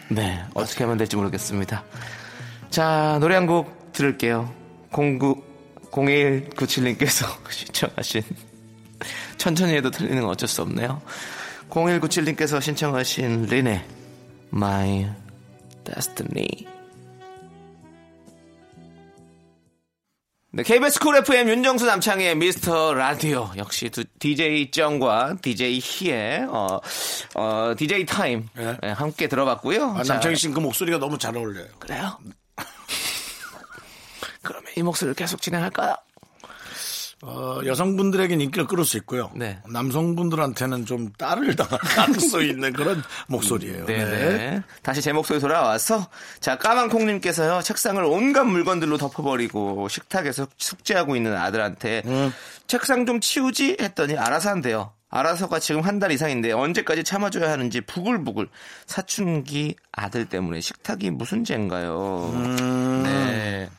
네, 0.09 0.45
어떻게 0.55 0.85
하면 0.85 0.97
될지 0.99 1.17
모르겠습니다. 1.17 1.85
자, 2.71 3.19
노래 3.21 3.35
한 3.37 3.47
곡 3.47 3.93
들을게요. 3.93 4.51
09, 4.91 5.37
0197님께서 5.93 7.27
신청하신 7.51 8.23
천천히 9.39 9.75
해도 9.75 9.91
틀리는 9.91 10.21
건 10.23 10.31
어쩔 10.31 10.49
수 10.49 10.63
없네요. 10.63 11.01
0197님께서 11.75 12.63
신청하신 12.63 13.47
린의 13.47 13.85
My 14.53 15.11
Destiny. 15.85 16.67
네, 20.53 20.63
KBS 20.63 21.01
쿨 21.01 21.17
FM 21.17 21.49
윤정수 21.49 21.85
남창희의 21.85 22.37
미스터 22.37 22.95
라디오 22.95 23.51
역시 23.57 23.91
두, 23.91 24.05
DJ 24.21 24.71
정과 24.71 25.35
DJ 25.43 25.81
희의 25.83 26.47
어, 26.49 26.81
어, 27.35 27.75
DJ 27.77 28.07
타임 28.07 28.47
네. 28.55 28.77
네, 28.81 28.91
함께 28.91 29.27
들어봤고요. 29.27 29.97
아, 29.97 30.05
자, 30.05 30.15
남창희 30.15 30.37
씨는 30.37 30.55
그 30.55 30.61
목소리가 30.61 30.99
너무 30.99 31.19
잘 31.19 31.37
어울려요. 31.37 31.67
그래요? 31.81 32.17
그러면 34.43 34.71
이 34.77 34.83
목소리를 34.85 35.17
계속 35.17 35.43
진행할까요? 35.43 35.97
어, 37.27 37.61
여성분들에겐 37.65 38.41
인기를 38.43 38.67
끌을 38.67 38.85
수 38.85 38.99
있고요. 38.99 39.31
네. 39.35 39.59
남성분들한테는 39.67 40.85
좀 40.85 41.11
딸을 41.17 41.57
당할 41.57 41.79
가능성이 41.79 42.49
있는 42.51 42.73
그런 42.75 43.03
목소리예요. 43.29 43.87
네네. 43.87 44.63
다시 44.83 45.01
제 45.01 45.13
목소리 45.13 45.41
돌아와서 45.41 46.07
자 46.41 46.59
까만콩님께서요 46.59 47.63
책상을 47.63 48.03
온갖 48.05 48.45
물건들로 48.45 48.99
덮어버리고 48.99 49.89
식탁에서 49.89 50.47
숙제하고 50.59 51.17
있는 51.17 51.35
아들한테 51.35 52.03
책상 52.67 53.07
좀 53.07 53.21
치우지 53.21 53.79
했더니 53.81 54.17
알아서 54.19 54.51
한대요. 54.51 54.93
알아서가 55.09 55.61
지금 55.61 55.81
한 55.83 56.01
달 56.01 56.11
이상인데 56.11 56.51
언제까지 56.53 57.05
참아줘야 57.05 57.51
하는지 57.51 57.81
부글부글 57.81 58.49
사춘기 58.87 59.77
아들 59.93 60.27
때문에 60.27 60.61
식탁이 60.61 61.11
무슨 61.11 61.45
죄인가요? 61.45 62.33
네. 63.05 63.71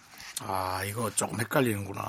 아, 0.47 0.81
이거 0.85 1.11
조금 1.13 1.39
헷갈리는구나. 1.39 2.03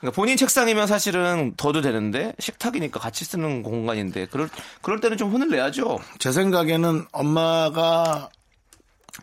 그러니까 0.00 0.14
본인 0.14 0.36
책상이면 0.36 0.86
사실은 0.86 1.54
둬도 1.56 1.80
되는데 1.80 2.34
식탁이니까 2.38 3.00
같이 3.00 3.24
쓰는 3.24 3.62
공간인데 3.62 4.26
그럴 4.26 4.48
그럴 4.80 5.00
때는 5.00 5.16
좀 5.16 5.30
혼을 5.30 5.48
내야죠. 5.48 5.98
제 6.18 6.32
생각에는 6.32 7.06
엄마가 7.12 8.28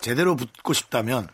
제대로 0.01 0.35
붙고 0.35 0.73
싶다면 0.73 1.27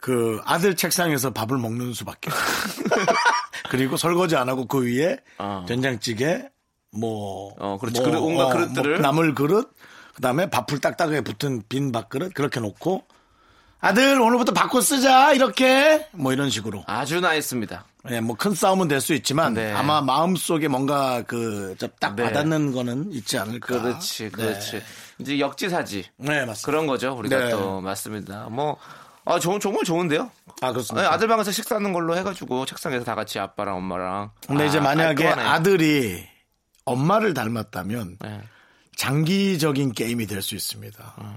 그 0.00 0.40
아들 0.44 0.76
책상에서 0.76 1.32
밥을 1.32 1.58
먹는 1.58 1.92
수밖에. 1.92 2.30
그리고 3.70 3.96
설거지 3.96 4.36
안 4.36 4.48
하고 4.48 4.66
그 4.66 4.84
위에 4.84 5.18
어. 5.38 5.64
된장찌개 5.66 6.44
뭐, 6.92 7.54
어, 7.58 7.78
그렇지. 7.78 8.00
그릇, 8.00 8.18
온갖 8.18 8.52
그릇들을. 8.52 9.00
나물 9.00 9.34
그릇, 9.34 9.72
그다음에 10.14 10.48
밥풀 10.48 10.80
딱딱하게 10.80 11.22
붙은 11.22 11.62
빈 11.68 11.92
밥그릇 11.92 12.32
그렇게 12.34 12.60
놓고 12.60 13.04
아들 13.86 14.20
오늘부터 14.20 14.52
바꿔 14.52 14.80
쓰자 14.80 15.32
이렇게 15.32 16.06
뭐 16.12 16.32
이런 16.32 16.50
식으로. 16.50 16.82
아주 16.86 17.20
나있습니다. 17.20 17.84
예, 18.10 18.20
뭐큰 18.20 18.54
싸움은 18.54 18.88
될 18.88 19.00
수 19.00 19.14
있지만 19.14 19.54
네. 19.54 19.72
아마 19.72 20.00
마음 20.00 20.34
속에 20.36 20.68
뭔가 20.68 21.22
그딱 21.22 22.14
네. 22.16 22.22
와닿는 22.24 22.72
거는 22.72 23.12
있지 23.12 23.38
않을까. 23.38 23.80
그렇지, 23.80 24.30
그렇지. 24.30 24.82
이제 25.18 25.38
역지사지. 25.38 26.04
네, 26.18 26.44
맞습니다. 26.44 26.66
그런 26.66 26.86
거죠. 26.86 27.14
우리가 27.16 27.38
네. 27.38 27.50
또 27.50 27.80
맞습니다. 27.80 28.48
뭐, 28.50 28.76
아, 29.24 29.38
좋은, 29.38 29.58
정말 29.60 29.82
좋은데요? 29.84 30.30
아, 30.62 30.66
네, 30.68 30.72
그렇습니다. 30.72 31.12
아들 31.12 31.26
방에서 31.28 31.50
식사하는 31.50 31.92
걸로 31.92 32.16
해가지고 32.16 32.64
책상에서 32.66 33.04
다 33.04 33.14
같이 33.14 33.38
아빠랑 33.38 33.76
엄마랑. 33.76 34.30
근데 34.46 34.64
아, 34.64 34.66
이제 34.66 34.78
만약에. 34.80 35.26
아들이 35.28 36.24
엄마를 36.84 37.34
닮았다면 37.34 38.18
네. 38.20 38.40
장기적인 38.96 39.92
게임이 39.92 40.26
될 40.26 40.42
수 40.42 40.54
있습니다. 40.54 41.14
엄- 41.18 41.36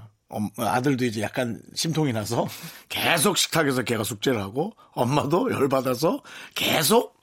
아들도 0.56 1.04
이제 1.04 1.22
약간 1.22 1.60
심통이 1.74 2.12
나서 2.12 2.46
계속 2.88 3.36
식탁에서 3.36 3.82
걔가 3.82 4.04
숙제를 4.04 4.40
하고 4.40 4.72
엄마도 4.92 5.50
열받아서 5.52 6.22
계속 6.54 7.18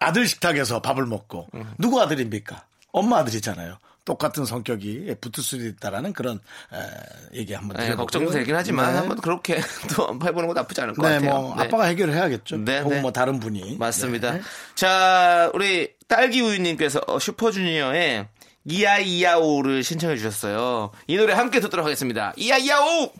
아들 0.00 0.26
식탁에서 0.26 0.80
밥을 0.80 1.06
먹고 1.06 1.48
누구 1.78 2.00
아들입니까? 2.00 2.64
엄마 2.92 3.18
아들이잖아요. 3.18 3.78
똑같은 4.04 4.46
성격이 4.46 5.14
붙을 5.20 5.44
수도 5.44 5.66
있다라는 5.66 6.14
그런 6.14 6.40
에, 6.72 7.36
얘기 7.38 7.52
한번 7.52 7.76
네, 7.76 7.82
드려보고요. 7.84 8.06
걱정도 8.06 8.30
되긴 8.30 8.56
하지만 8.56 8.92
네. 8.92 8.98
한번 9.00 9.18
그렇게 9.20 9.60
또 9.94 10.08
해보는 10.14 10.48
거 10.48 10.54
나쁘지 10.54 10.80
않을 10.80 10.94
것 10.94 11.06
네, 11.06 11.16
같아요. 11.16 11.30
뭐 11.42 11.54
네. 11.54 11.64
아빠가 11.64 11.84
해결을 11.84 12.14
해야겠죠. 12.14 12.56
네, 12.64 12.78
혹은 12.78 12.96
네. 12.96 13.02
뭐 13.02 13.12
다른 13.12 13.38
분이. 13.38 13.76
맞습니다. 13.76 14.32
네. 14.32 14.40
자, 14.74 15.50
우리 15.52 15.92
딸기 16.06 16.40
우유님께서 16.40 17.02
어, 17.06 17.18
슈퍼주니어의 17.18 18.26
이야이야오를 18.68 19.82
신청해 19.82 20.16
주셨어요. 20.16 20.90
이 21.06 21.16
노래 21.16 21.32
함께 21.32 21.58
듣도록 21.60 21.86
하겠습니다. 21.86 22.34
이야이야오! 22.36 23.10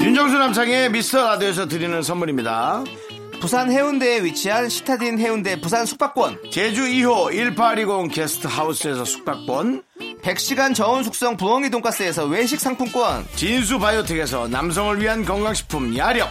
윤정수 0.00 0.38
남창의 0.38 0.90
미스터 0.90 1.24
라디오에서 1.24 1.66
드리는 1.66 2.00
선물입니다. 2.00 2.84
부산 3.40 3.70
해운대에 3.70 4.22
위치한 4.22 4.68
시타딘 4.68 5.18
해운대 5.18 5.60
부산 5.60 5.84
숙박권, 5.84 6.50
제주 6.50 6.82
2호 6.82 7.34
1820 7.34 8.14
게스트 8.14 8.46
하우스에서 8.46 9.04
숙박권, 9.04 9.82
100시간 10.22 10.74
저온 10.74 11.02
숙성 11.02 11.36
부엉이 11.36 11.68
돈가스에서 11.70 12.24
외식 12.24 12.60
상품권, 12.60 13.26
진수 13.34 13.78
바이오텍에서 13.78 14.48
남성을 14.48 14.98
위한 15.00 15.24
건강식품 15.24 15.94
야력, 15.96 16.30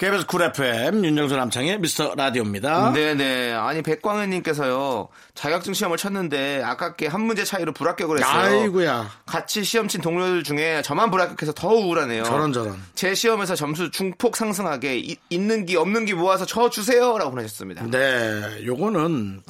KBS 0.00 0.24
쿨 0.24 0.40
FM 0.40 1.04
윤정수 1.04 1.36
남창희 1.36 1.76
미스터 1.76 2.14
라디오입니다. 2.16 2.90
네네. 2.94 3.52
아니, 3.52 3.82
백광현님께서요, 3.82 5.08
자격증 5.34 5.74
시험을 5.74 5.98
쳤는데, 5.98 6.62
아깝게 6.64 7.06
한 7.06 7.20
문제 7.20 7.44
차이로 7.44 7.74
불합격을 7.74 8.16
했어요. 8.18 8.60
아이고야 8.62 9.10
같이 9.26 9.62
시험 9.62 9.88
친 9.88 10.00
동료들 10.00 10.42
중에 10.42 10.80
저만 10.80 11.10
불합격해서 11.10 11.52
더 11.52 11.68
우울하네요. 11.68 12.24
저런 12.24 12.50
저런. 12.54 12.80
제 12.94 13.14
시험에서 13.14 13.54
점수 13.54 13.90
중폭 13.90 14.38
상승하게 14.38 14.96
이- 15.00 15.16
있는 15.28 15.66
기 15.66 15.76
없는 15.76 16.06
기 16.06 16.14
모아서 16.14 16.46
쳐 16.46 16.70
주세요. 16.70 17.18
라고 17.18 17.32
보내셨습니다. 17.32 17.84
네, 17.90 18.64
요거는 18.64 19.42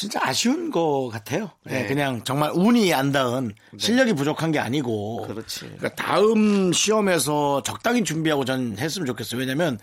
진짜 0.00 0.18
아쉬운 0.22 0.70
거 0.70 1.10
같아요. 1.12 1.50
네, 1.62 1.82
네. 1.82 1.86
그냥 1.86 2.24
정말 2.24 2.52
운이 2.54 2.94
안 2.94 3.12
닿은 3.12 3.52
실력이 3.76 4.14
부족한 4.14 4.50
게 4.50 4.58
아니고. 4.58 5.26
그렇지. 5.26 5.60
그러니까 5.76 5.90
다음 5.90 6.72
시험에서 6.72 7.62
적당히 7.62 8.02
준비하고 8.02 8.46
전 8.46 8.78
했으면 8.78 9.04
좋겠어요. 9.04 9.38
왜냐면 9.38 9.78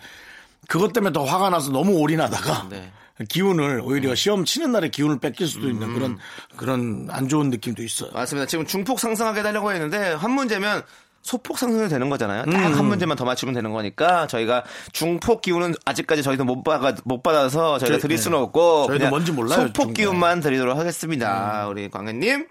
그것 0.66 0.92
때문에 0.92 1.12
더 1.12 1.22
화가 1.22 1.50
나서 1.50 1.70
너무 1.70 1.98
올인하다가 1.98 2.66
네. 2.68 2.90
기운을 3.30 3.80
오히려 3.84 4.16
시험 4.16 4.44
치는 4.44 4.72
날에 4.72 4.88
기운을 4.88 5.20
뺏길 5.20 5.46
수도 5.46 5.68
있는 5.70 5.94
그런 5.94 6.18
그런 6.56 7.06
안 7.12 7.28
좋은 7.28 7.50
느낌도 7.50 7.84
있어요. 7.84 8.10
맞습니다. 8.12 8.48
지금 8.48 8.66
중폭 8.66 8.98
상승하게 8.98 9.44
되려고 9.44 9.70
했는데, 9.70 10.14
한 10.14 10.32
문제면 10.32 10.82
소폭 11.22 11.58
상승이 11.58 11.88
되는 11.88 12.08
거잖아요. 12.08 12.44
딱한 12.46 12.84
문제만 12.86 13.16
더 13.16 13.24
맞추면 13.24 13.54
되는 13.54 13.72
거니까 13.72 14.26
저희가 14.28 14.64
중폭 14.92 15.42
기운은 15.42 15.74
아직까지 15.84 16.22
저희도 16.22 16.44
못 16.44 16.62
받아 16.62 16.94
못 17.04 17.22
받아서 17.22 17.78
저희가 17.78 17.96
저- 17.96 18.02
드릴 18.02 18.16
네. 18.16 18.22
수는 18.22 18.38
없고 18.38 18.86
저희도 18.86 18.98
그냥 18.98 19.10
뭔지 19.10 19.32
몰라요, 19.32 19.60
소폭 19.60 19.74
중간에. 19.74 19.92
기운만 19.94 20.40
드리도록 20.40 20.78
하겠습니다. 20.78 21.66
우리 21.68 21.90
광현님 21.90 22.46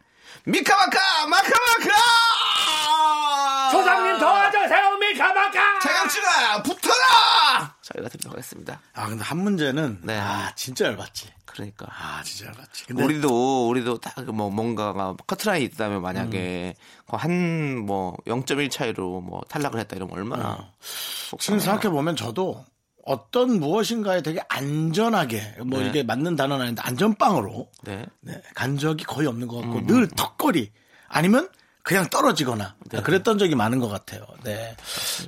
미카마카 0.45 1.27
마카마카 1.27 1.89
조상님 3.71 4.19
도와주세요 4.19 4.97
미카마카 4.97 5.79
자격증아 5.79 6.63
붙어라 6.63 7.75
저희가 7.81 8.09
드리도록 8.09 8.37
하겠습니다. 8.37 8.79
아 8.93 9.07
근데 9.07 9.23
한 9.23 9.37
문제는 9.39 9.99
네. 10.03 10.19
아 10.19 10.51
진짜 10.55 10.85
열받지. 10.85 11.29
그러니까 11.57 11.87
아 11.89 12.21
진짜 12.23 12.45
열받지. 12.47 12.85
근데 12.85 13.03
우리도 13.03 13.67
우리도 13.69 13.97
딱 13.99 14.17
뭐 14.27 14.49
뭔가가 14.49 15.15
커트라인이 15.25 15.65
있다면 15.65 16.01
만약에 16.01 16.75
음. 16.77 17.17
한뭐 17.17 18.17
0.1 18.25 18.69
차이로 18.69 19.21
뭐 19.21 19.41
탈락을 19.49 19.79
했다 19.79 19.95
이러면 19.95 20.15
얼마나 20.17 20.49
어. 20.51 20.73
지금 21.39 21.59
생각해 21.59 21.89
보면 21.89 22.15
저도 22.15 22.63
어떤 23.05 23.59
무엇인가에 23.59 24.21
되게 24.21 24.41
안전하게 24.49 25.55
뭐 25.65 25.79
네. 25.79 25.87
이게 25.89 26.03
맞는 26.03 26.35
단어는 26.35 26.63
아닌데 26.63 26.81
안전빵으로 26.85 27.69
네. 27.83 28.05
네, 28.21 28.41
간 28.53 28.77
적이 28.77 29.05
거의 29.05 29.27
없는 29.27 29.47
것 29.47 29.59
음, 29.63 29.71
같고 29.71 29.87
늘 29.87 30.07
턱걸이 30.09 30.71
아니면 31.07 31.49
그냥 31.87 32.09
떨어지거나 32.09 32.75
그랬던 33.01 33.37
적이 33.37 33.55
많은 33.55 33.79
것 33.79 33.87
같아요. 33.87 34.19
네. 34.43 34.75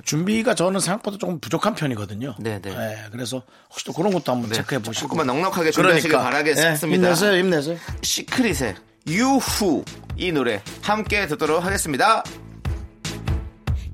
준비가 0.04 0.54
저는 0.54 0.78
생각보다 0.78 1.16
조금 1.16 1.40
부족한 1.40 1.74
편이거든요. 1.74 2.34
네, 2.38 2.60
네. 2.60 3.06
그래서 3.10 3.42
혹시 3.70 3.86
또 3.86 3.94
그런 3.94 4.12
것도 4.12 4.30
한번 4.30 4.52
체크해 4.52 4.82
보시고. 4.82 5.06
조금만 5.06 5.26
넉넉하게 5.26 5.70
준비하시길 5.70 6.18
바라겠습니다. 6.18 6.86
네, 6.86 6.94
힘내세요, 6.94 7.38
힘내세요. 7.38 7.78
시크릿의 8.02 8.74
유후 9.06 9.82
이 10.18 10.32
노래 10.32 10.62
함께 10.82 11.26
듣도록 11.26 11.64
하겠습니다. 11.64 12.22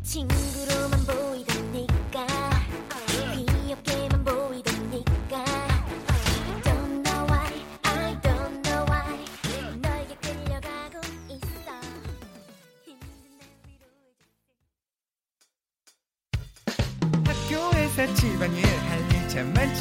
친 0.03 0.27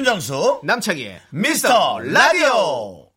윤정수 0.00 0.60
남창희의 0.64 1.20
미스터 1.28 1.98
라디오. 1.98 3.10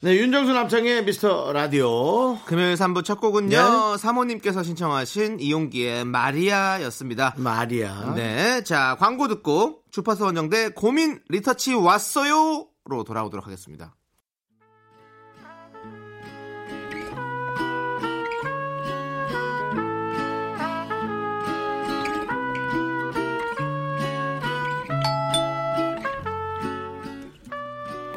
네, 0.00 0.16
윤정수 0.16 0.54
남창의 0.54 1.04
미스터 1.04 1.52
라디오. 1.52 2.38
금요일 2.46 2.74
3부 2.74 3.04
첫 3.04 3.20
곡은요. 3.20 3.50
네. 3.50 3.98
사모님께서 3.98 4.62
신청하신 4.62 5.40
이용기의 5.40 6.06
마리아였습니다. 6.06 7.34
마리아. 7.36 8.14
네. 8.14 8.64
자, 8.64 8.96
광고 8.98 9.28
듣고 9.28 9.82
주파수 9.90 10.24
원정대 10.24 10.70
고민 10.70 11.20
리터치 11.28 11.74
왔어요! 11.74 12.66
로 12.86 13.04
돌아오도록 13.04 13.46
하겠습니다. 13.46 13.94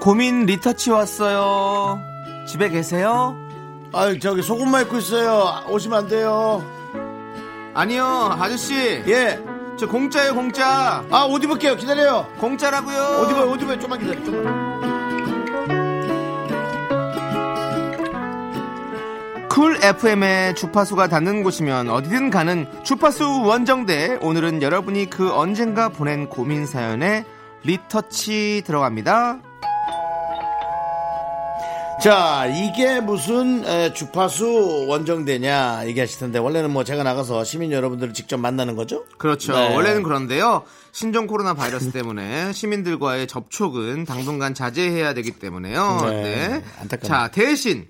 고민 0.05 0.45
리터치 0.45 0.91
왔어요. 0.91 1.99
집에 2.45 2.69
계세요? 2.69 3.35
아, 3.91 4.13
저기 4.21 4.43
속옷만 4.43 4.83
입고 4.83 4.99
있어요. 4.99 5.65
오시면 5.67 5.97
안 5.97 6.07
돼요. 6.07 6.63
아니요, 7.73 8.05
아저씨. 8.39 8.75
예. 8.75 9.39
저 9.79 9.87
공짜예요, 9.87 10.35
공짜. 10.35 11.03
아, 11.09 11.25
옷 11.25 11.43
입을게요. 11.43 11.75
기다려요. 11.77 12.27
공짜라고요. 12.39 13.21
옷 13.23 13.31
입어요, 13.31 13.49
옷 13.49 13.59
입어요. 13.59 13.79
좀만 13.79 13.99
기다려, 13.99 14.23
좀만. 14.23 14.75
쿨 19.49 19.79
FM의 19.81 20.53
주파수가 20.53 21.07
닿는 21.07 21.41
곳이면 21.41 21.89
어디든 21.89 22.29
가는 22.29 22.67
주파수 22.83 23.41
원정대. 23.41 24.19
오늘은 24.21 24.61
여러분이 24.61 25.09
그 25.09 25.33
언젠가 25.33 25.89
보낸 25.89 26.29
고민 26.29 26.67
사연에 26.67 27.25
리터치 27.63 28.61
들어갑니다. 28.67 29.39
자, 32.05 32.45
이게 32.45 32.99
무슨 32.99 33.65
에, 33.65 33.91
주파수 33.91 34.85
원정대냐 34.87 35.87
얘기하실 35.87 36.19
텐데 36.19 36.37
원래는 36.37 36.69
뭐 36.69 36.83
제가 36.83 37.01
나가서 37.01 37.43
시민 37.43 37.71
여러분들을 37.71 38.13
직접 38.13 38.37
만나는 38.37 38.75
거죠? 38.75 39.05
그렇죠. 39.17 39.53
네. 39.53 39.73
원래는 39.73 40.03
그런데요. 40.03 40.61
신종 40.91 41.25
코로나 41.25 41.55
바이러스 41.55 41.91
때문에 41.91 42.53
시민들과의 42.53 43.25
접촉은 43.25 44.05
당분간 44.05 44.53
자제해야 44.53 45.15
되기 45.15 45.31
때문에요. 45.31 46.01
네. 46.03 46.21
네. 46.21 46.63
안타깝네요. 46.81 47.07
자, 47.07 47.31
대신 47.31 47.87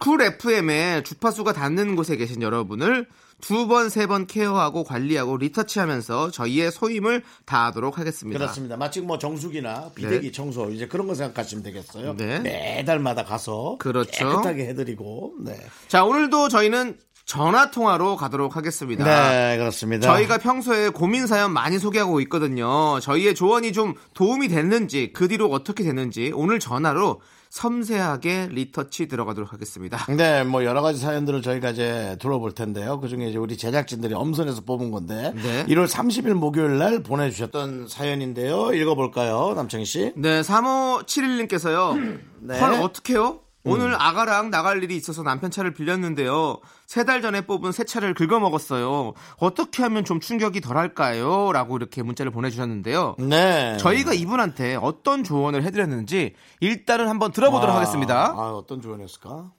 쿨 0.00 0.22
FM에 0.22 1.04
주파수가 1.04 1.52
닿는 1.52 1.94
곳에 1.94 2.16
계신 2.16 2.42
여러분을 2.42 3.06
두 3.42 3.66
번, 3.66 3.90
세 3.90 4.06
번 4.06 4.26
케어하고 4.26 4.84
관리하고 4.84 5.36
리터치하면서 5.36 6.30
저희의 6.30 6.70
소임을 6.72 7.22
다하도록 7.44 7.98
하겠습니다. 7.98 8.38
그렇습니다. 8.38 8.76
마치 8.76 9.00
뭐 9.00 9.18
정수기나 9.18 9.90
비대기 9.94 10.32
청소 10.32 10.70
이제 10.70 10.86
그런 10.86 11.06
거 11.08 11.14
생각하시면 11.14 11.62
되겠어요. 11.64 12.14
네. 12.16 12.38
매달마다 12.38 13.24
가서 13.24 13.76
그렇죠. 13.80 14.10
깨끗하게 14.10 14.66
해드리고. 14.68 15.34
네. 15.40 15.56
자, 15.88 16.04
오늘도 16.04 16.48
저희는 16.48 16.96
전화 17.24 17.70
통화로 17.70 18.16
가도록 18.16 18.56
하겠습니다. 18.56 19.04
네, 19.04 19.56
그렇습니다. 19.58 20.06
저희가 20.06 20.38
평소에 20.38 20.88
고민 20.90 21.26
사연 21.26 21.52
많이 21.52 21.78
소개하고 21.78 22.20
있거든요. 22.22 22.98
저희의 23.00 23.34
조언이 23.34 23.72
좀 23.72 23.94
도움이 24.14 24.48
됐는지, 24.48 25.12
그 25.12 25.28
뒤로 25.28 25.46
어떻게 25.50 25.82
됐는지 25.84 26.32
오늘 26.34 26.58
전화로 26.60 27.20
섬세하게 27.52 28.48
리터치 28.50 29.08
들어가도록 29.08 29.52
하겠습니다. 29.52 29.98
네, 30.16 30.42
뭐 30.42 30.64
여러 30.64 30.80
가지 30.80 30.98
사연들을 30.98 31.42
저희가 31.42 31.70
이제 31.70 32.16
들어볼 32.18 32.52
텐데요. 32.52 32.98
그 32.98 33.08
중에 33.08 33.28
이제 33.28 33.36
우리 33.36 33.58
제작진들이 33.58 34.14
엄선해서 34.14 34.62
뽑은 34.62 34.90
건데 34.90 35.34
네. 35.34 35.66
1월 35.66 35.86
30일 35.86 36.32
목요일 36.32 36.78
날 36.78 37.02
보내주셨던 37.02 37.88
사연인데요. 37.88 38.72
읽어볼까요, 38.72 39.52
남창희 39.54 39.84
씨? 39.84 40.12
네, 40.16 40.40
3571님께서요. 40.40 42.20
네. 42.40 42.58
헐, 42.58 42.72
어떡해요? 42.72 43.40
오늘 43.64 43.94
아가랑 43.94 44.50
나갈 44.50 44.82
일이 44.82 44.96
있어서 44.96 45.22
남편 45.22 45.50
차를 45.50 45.72
빌렸는데요. 45.72 46.58
세 46.86 47.04
달 47.04 47.22
전에 47.22 47.42
뽑은 47.42 47.70
새 47.72 47.84
차를 47.84 48.12
긁어먹었어요. 48.14 49.12
어떻게 49.38 49.82
하면 49.84 50.04
좀 50.04 50.18
충격이 50.20 50.60
덜할까요? 50.60 51.52
라고 51.52 51.76
이렇게 51.76 52.02
문자를 52.02 52.32
보내주셨는데요. 52.32 53.16
네. 53.18 53.76
저희가 53.78 54.14
이분한테 54.14 54.76
어떤 54.76 55.22
조언을 55.24 55.62
해드렸는지 55.64 56.34
일단은 56.60 57.08
한번 57.08 57.30
들어보도록 57.32 57.74
아, 57.74 57.78
하겠습니다. 57.80 58.26
아, 58.36 58.52
어떤 58.52 58.80
조언이었을까? 58.82 59.52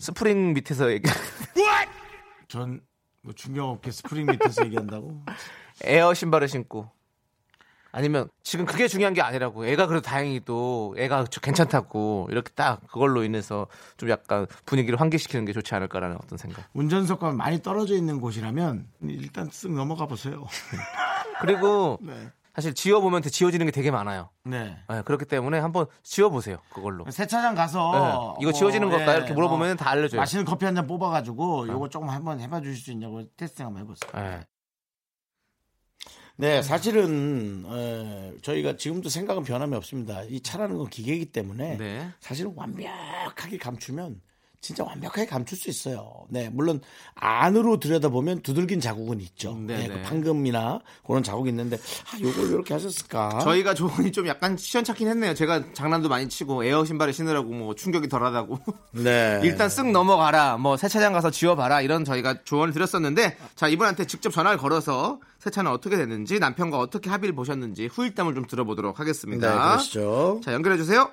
스프링 0.00 0.54
밑에서 0.54 0.90
얘기, 0.90 1.08
전뭐 2.48 2.80
중경 3.36 3.68
없게 3.70 3.92
스프링 3.92 4.26
밑에서 4.26 4.64
얘기한다고? 4.66 5.22
에어 5.84 6.12
신발을 6.12 6.48
신고 6.48 6.90
아니면 7.94 8.28
지금 8.42 8.64
그게 8.64 8.88
중요한 8.88 9.12
게 9.12 9.20
아니라고 9.20 9.66
애가 9.66 9.86
그래도 9.86 10.02
다행히 10.02 10.40
또 10.44 10.94
애가 10.98 11.26
저- 11.30 11.40
괜찮다고 11.42 12.28
이렇게 12.30 12.50
딱 12.54 12.80
그걸로 12.88 13.22
인해서 13.22 13.66
좀 13.98 14.08
약간 14.08 14.46
분위기를 14.64 14.98
환기시키는 15.00 15.44
게 15.44 15.52
좋지 15.52 15.74
않을까라는 15.74 16.16
어떤 16.16 16.38
생각. 16.38 16.64
운전석과 16.72 17.32
많이 17.32 17.60
떨어져 17.62 17.94
있는 17.94 18.20
곳이라면 18.20 18.86
일단 19.02 19.48
쓱 19.50 19.74
넘어가 19.74 20.06
보세요. 20.06 20.44
그리고 21.40 21.98
네. 22.00 22.14
사실 22.54 22.74
지워보면 22.74 23.22
지워지는 23.22 23.66
게 23.66 23.72
되게 23.72 23.90
많아요. 23.90 24.28
네. 24.44 24.76
네, 24.88 25.02
그렇기 25.02 25.24
때문에 25.24 25.58
한번 25.58 25.86
지워보세요. 26.02 26.58
그걸로. 26.72 27.04
세차장 27.10 27.54
가서 27.54 28.36
네, 28.38 28.42
이거 28.42 28.52
지워지는 28.52 28.90
걸까요? 28.90 29.18
이렇게 29.18 29.32
물어보면 29.32 29.76
다 29.78 29.88
알려줘요. 29.90 30.20
맛있는 30.20 30.44
커피 30.44 30.64
한 30.66 30.74
잔 30.74 30.86
뽑아가지고 30.86 31.68
요거 31.68 31.88
조금 31.88 32.08
한번 32.10 32.40
해봐 32.40 32.60
주실 32.60 32.76
수 32.84 32.90
있냐고 32.90 33.22
테스팅 33.36 33.66
한번 33.66 33.82
해보세요. 33.82 34.40
네. 36.36 36.56
네, 36.56 36.62
사실은 36.62 37.64
에, 37.68 38.32
저희가 38.42 38.76
지금도 38.76 39.08
생각은 39.08 39.44
변함이 39.44 39.74
없습니다. 39.76 40.22
이 40.24 40.40
차라는 40.40 40.76
건 40.76 40.88
기계이기 40.88 41.26
때문에 41.26 41.76
네. 41.76 42.08
사실은 42.20 42.52
완벽하게 42.56 43.58
감추면 43.58 44.20
진짜 44.62 44.84
완벽하게 44.84 45.26
감출 45.26 45.58
수 45.58 45.68
있어요. 45.68 46.24
네, 46.28 46.48
물론 46.48 46.80
안으로 47.16 47.80
들여다보면 47.80 48.42
두들긴 48.42 48.78
자국은 48.80 49.20
있죠. 49.20 49.56
네, 49.58 49.76
네, 49.76 49.88
그 49.88 49.92
네. 49.94 50.02
판금이나 50.02 50.78
그런 51.04 51.24
자국이 51.24 51.50
있는데 51.50 51.76
아, 51.76 52.20
요걸 52.20 52.48
이렇게 52.48 52.72
하셨을까? 52.72 53.40
저희가 53.40 53.74
조언이 53.74 54.12
좀 54.12 54.28
약간 54.28 54.56
시원찮긴 54.56 55.08
했네요. 55.08 55.34
제가 55.34 55.72
장난도 55.74 56.08
많이 56.08 56.28
치고 56.28 56.62
에어 56.62 56.84
신발을 56.84 57.12
신으라고 57.12 57.50
뭐 57.50 57.74
충격이 57.74 58.08
덜하다고. 58.08 58.60
네. 58.92 59.40
일단 59.44 59.66
쓱 59.66 59.90
넘어가라. 59.90 60.58
뭐 60.58 60.76
세차장 60.76 61.12
가서 61.12 61.32
지워봐라. 61.32 61.80
이런 61.80 62.04
저희가 62.04 62.44
조언을 62.44 62.72
드렸었는데 62.72 63.36
자 63.56 63.66
이분한테 63.66 64.06
직접 64.06 64.30
전화를 64.30 64.58
걸어서 64.58 65.18
세차는 65.40 65.72
어떻게 65.72 65.96
됐는지 65.96 66.38
남편과 66.38 66.78
어떻게 66.78 67.10
합의를 67.10 67.34
보셨는지 67.34 67.86
후일담을 67.88 68.36
좀 68.36 68.46
들어보도록 68.46 68.94
네, 68.94 68.98
하겠습니다. 68.98 69.70
그러시죠. 69.70 70.40
자 70.44 70.52
연결해 70.52 70.76
주세요. 70.76 71.10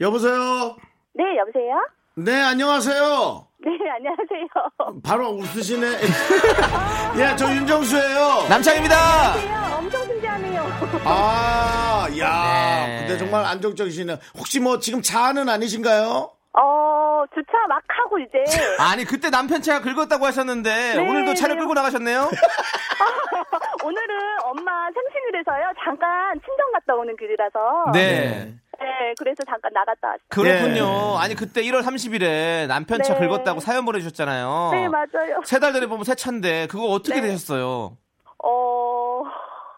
여보세요. 0.00 0.76
네, 1.14 1.24
여보세요? 1.38 1.74
네, 2.16 2.42
안녕하세요. 2.42 3.46
네, 3.58 3.70
안녕하세요. 3.90 5.00
바로 5.02 5.30
웃으시네. 5.30 5.86
예, 7.18 7.36
저 7.36 7.50
윤정수예요. 7.54 8.46
남창입니다. 8.48 8.96
안녕하세요. 9.32 9.76
엄청 9.78 10.04
신기하네요. 10.04 10.62
아, 11.04 12.06
야, 12.18 12.86
네. 12.86 12.98
근데 13.00 13.18
정말 13.18 13.44
안정적이시네요. 13.46 14.18
혹시 14.36 14.60
뭐 14.60 14.78
지금 14.78 15.00
차는 15.00 15.48
아니신가요? 15.48 16.30
어, 16.58 17.24
주차 17.34 17.52
막 17.68 17.82
하고 17.88 18.18
이제. 18.18 18.38
아니 18.80 19.04
그때 19.04 19.30
남편 19.30 19.60
차가 19.62 19.80
긁었다고 19.82 20.24
하셨는데 20.26 20.94
네, 20.96 21.08
오늘도 21.08 21.34
차를 21.34 21.56
네. 21.56 21.60
끌고 21.60 21.74
나가셨네요. 21.74 22.20
오늘은 23.84 24.14
엄마 24.44 24.88
생신이라서요. 24.92 25.72
잠깐 25.84 26.34
친정 26.40 26.72
갔다 26.72 26.94
오는 26.94 27.14
길이라서. 27.16 27.92
네. 27.92 28.54
네, 28.80 29.14
그래서 29.18 29.42
잠깐 29.44 29.72
나갔다 29.72 30.08
왔어요. 30.08 30.20
그렇군요. 30.28 31.16
아니 31.18 31.34
그때 31.34 31.62
1월 31.62 31.82
30일에 31.82 32.66
남편 32.66 33.02
차 33.02 33.14
네. 33.18 33.26
긁었다고 33.26 33.60
사연 33.60 33.84
보내주셨잖아요. 33.84 34.70
네, 34.72 34.88
맞아요. 34.88 35.40
세 35.44 35.58
달 35.58 35.72
전에 35.72 35.86
보면 35.86 36.04
새 36.04 36.14
차인데 36.14 36.66
그거 36.68 36.84
어떻게 36.86 37.20
네. 37.20 37.28
되셨어요? 37.28 37.96
어, 38.44 39.22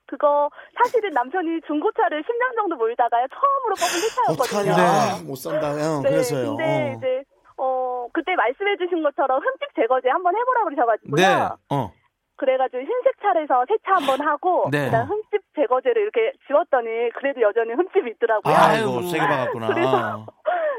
그거 0.07 0.51
사실은 0.83 1.11
남편이 1.13 1.61
중고차를 1.67 2.23
10년 2.23 2.57
정도 2.57 2.77
몰다가요. 2.77 3.27
처음으로 3.29 3.75
뽑은 3.77 3.89
새 3.89 4.09
차였거든요. 4.15 4.73
어떡하냐. 4.73 5.23
못 5.27 5.37
산다. 5.37 5.71
형, 5.79 6.03
네, 6.03 6.11
그래서요. 6.11 6.57
근데 6.57 6.65
어. 6.65 6.95
이제 6.97 7.25
어 7.61 8.07
그때 8.13 8.35
말씀해주신 8.37 9.03
것처럼 9.03 9.41
흠집 9.43 9.69
제거제 9.77 10.09
한번 10.09 10.35
해보라 10.37 10.65
그러셔가지고요. 10.65 11.17
네. 11.17 11.49
어. 11.71 11.93
그래가지고 12.39 12.83
흰색 12.83 13.21
차에서 13.21 13.65
세차 13.69 13.97
한번 13.97 14.21
하고 14.27 14.69
네. 14.71 14.87
그다음 14.87 15.09
흠집 15.09 15.43
제거제를 15.57 16.01
이렇게 16.03 16.33
지웠더니 16.47 17.11
그래도 17.15 17.43
여전히 17.43 17.73
흠집이 17.75 18.11
있더라고요. 18.13 18.55
아이고. 18.55 19.03
세게 19.03 19.27
박았구나. 19.27 19.67
그래서- 19.69 20.27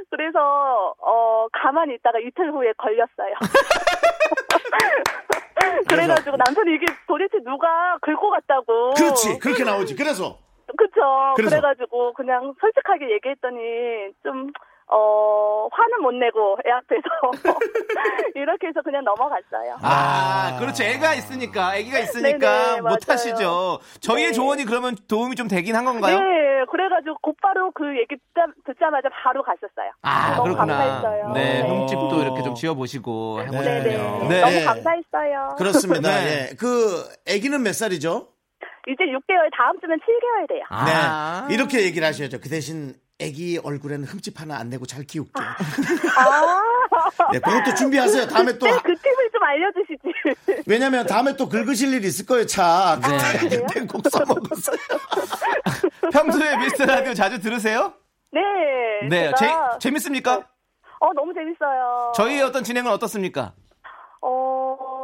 그래서 0.09 0.95
어 0.99 1.47
가만히 1.51 1.95
있다가 1.95 2.19
이틀 2.19 2.51
후에 2.51 2.73
걸렸어요. 2.77 3.35
그래가지고 5.87 6.37
남편이 6.37 6.75
이게 6.75 6.85
도대체 7.07 7.37
누가 7.43 7.97
긁고 8.01 8.29
갔다고. 8.31 8.91
그렇지. 8.95 9.39
그렇게 9.39 9.63
나오지. 9.63 9.95
그래서. 9.95 10.37
그쵸. 10.77 11.01
그래서? 11.35 11.55
그래가지고 11.59 12.13
그냥 12.13 12.53
솔직하게 12.59 13.11
얘기했더니 13.11 14.11
좀, 14.23 14.51
어, 14.91 15.67
화는 15.71 16.01
못 16.01 16.11
내고 16.15 16.57
애 16.65 16.71
앞에서 16.71 17.03
이렇게 18.35 18.67
해서 18.67 18.81
그냥 18.81 19.03
넘어갔어요. 19.03 19.77
아, 19.83 20.57
그렇죠. 20.59 20.83
애가 20.83 21.13
있으니까, 21.13 21.75
애기가 21.77 21.99
있으니까 21.99 22.37
네네, 22.39 22.81
못 22.81 22.83
맞아요. 22.87 22.97
하시죠. 23.07 23.79
저희의 24.01 24.27
네. 24.29 24.33
조언이 24.33 24.65
그러면 24.65 24.95
도움이 25.07 25.35
좀 25.35 25.47
되긴 25.47 25.75
한 25.75 25.85
건가요? 25.85 26.17
네, 26.19 26.65
그래가지고 26.71 27.17
곧바로 27.21 27.71
그 27.71 27.85
얘기 27.99 28.15
듣자, 28.15 28.47
듣자마자 28.65 29.09
바로 29.23 29.43
갔었어요. 29.43 29.91
아, 30.01 30.35
너무 30.37 30.55
그렇구나. 30.55 30.77
감사했어요. 30.77 31.33
네, 31.33 31.61
네. 31.61 31.69
흠집도 31.69 32.21
이렇게 32.23 32.41
좀 32.41 32.55
지워보시고 32.55 33.41
네네. 33.45 33.57
해보셨군요. 33.57 34.29
네. 34.29 34.41
너무 34.41 34.65
감사했어요. 34.65 35.55
그렇습니다. 35.57 36.09
네. 36.19 36.47
예. 36.51 36.55
그, 36.55 37.03
아기는 37.29 37.61
몇 37.61 37.73
살이죠? 37.73 38.29
이제 38.87 39.03
6개월, 39.03 39.51
다음 39.55 39.79
주면 39.79 39.99
7개월 39.99 40.47
돼요. 40.49 40.63
아. 40.69 41.45
네. 41.47 41.53
이렇게 41.53 41.83
얘기를 41.83 42.07
하셔야죠. 42.07 42.39
그 42.39 42.49
대신 42.49 42.95
아기 43.21 43.59
얼굴에는 43.61 44.05
흠집 44.05 44.39
하나 44.39 44.57
안 44.57 44.69
내고 44.69 44.85
잘 44.85 45.03
키울게. 45.03 45.31
아, 45.35 45.57
네, 47.33 47.39
그것도 47.39 47.75
준비하세요. 47.75 48.27
다음에 48.27 48.57
또. 48.57 48.65
네, 48.65 48.71
그 48.81 48.95
팁을 48.95 49.29
좀 49.33 49.43
알려주시지. 49.43 50.63
왜냐면 50.67 51.05
다음에 51.05 51.35
또 51.35 51.49
긁으실 51.49 51.93
일 51.93 52.05
있을 52.05 52.25
거예요, 52.25 52.45
차. 52.45 52.97
네. 53.01 53.17
그때 53.49 53.81
꼭 53.87 54.03
써먹었어요. 54.09 54.77
평소에 56.13 56.57
미스터 56.57 56.85
라디오 56.85 57.13
자주 57.13 57.39
들으세요? 57.39 57.93
네. 58.31 58.41
네, 59.09 59.33
재, 59.37 59.53
재밌습니까? 59.79 60.47
어 61.01 61.13
너무 61.13 61.33
재밌어요. 61.33 62.13
저희의 62.15 62.41
어떤 62.43 62.63
진행은 62.63 62.91
어떻습니까? 62.91 63.53
어 64.21 64.58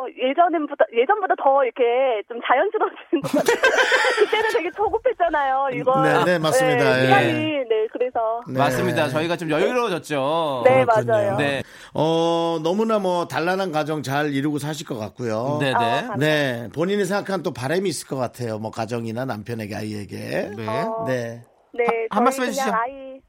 예전보다 0.10 0.86
예전보다 0.94 1.36
더 1.41 1.63
이렇게 1.63 2.22
좀 2.28 2.39
자연스러워지는 2.46 3.22
것 3.22 3.32
같아요. 3.32 3.62
그때는 4.20 4.50
되게 4.52 4.72
조급했잖아요. 4.72 5.70
이거. 5.74 6.02
네, 6.02 6.24
네, 6.26 6.39
맞습니다. 6.39 6.84
네, 6.84 7.02
예. 7.02 7.06
시간이 7.06 7.34
네 7.70 7.88
그래서 7.91 8.41
네. 8.48 8.60
맞습니다. 8.60 9.10
저희가 9.10 9.38
좀 9.38 9.50
여유로워졌죠. 9.50 10.63
네 10.65 10.86
그렇군요. 10.86 11.12
맞아요. 11.13 11.38
네. 11.38 11.63
어, 11.94 12.60
너무나 12.63 13.00
뭐 13.00 13.28
단란한 13.28 13.72
가정 13.72 14.04
잘 14.04 14.34
이루고 14.34 14.60
사실 14.60 14.86
것 14.88 14.98
같고요. 14.98 15.58
네, 15.62 15.74
아, 15.74 16.15
네. 16.18 16.26
네, 16.26 16.70
본인이 16.74 17.06
생각한 17.06 17.44
또 17.44 17.54
바람이 17.54 17.88
있을 17.89 18.08
것 18.08 18.15
같아요. 18.15 18.60
뭐 18.60 18.72
가정이나 18.72 19.26
남편에게 19.26 19.76
아이에게. 19.76 20.15
네. 20.56 20.68
어, 20.68 21.06
네. 21.08 21.41
네, 21.74 22.08
한 22.10 22.24
말씀 22.24 22.44
해주시죠. 22.44 22.72
아이 22.72 23.20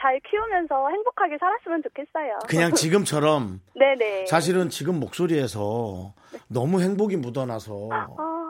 잘 0.00 0.20
키우면서 0.28 0.88
행복하게 0.90 1.36
살았으면 1.38 1.82
좋겠어요. 1.82 2.38
그냥 2.48 2.72
지금처럼 2.74 3.60
네네. 3.74 4.26
사실은 4.26 4.68
지금 4.68 5.00
목소리에서 5.00 6.12
너무 6.48 6.80
행복이 6.82 7.16
묻어나서 7.16 7.88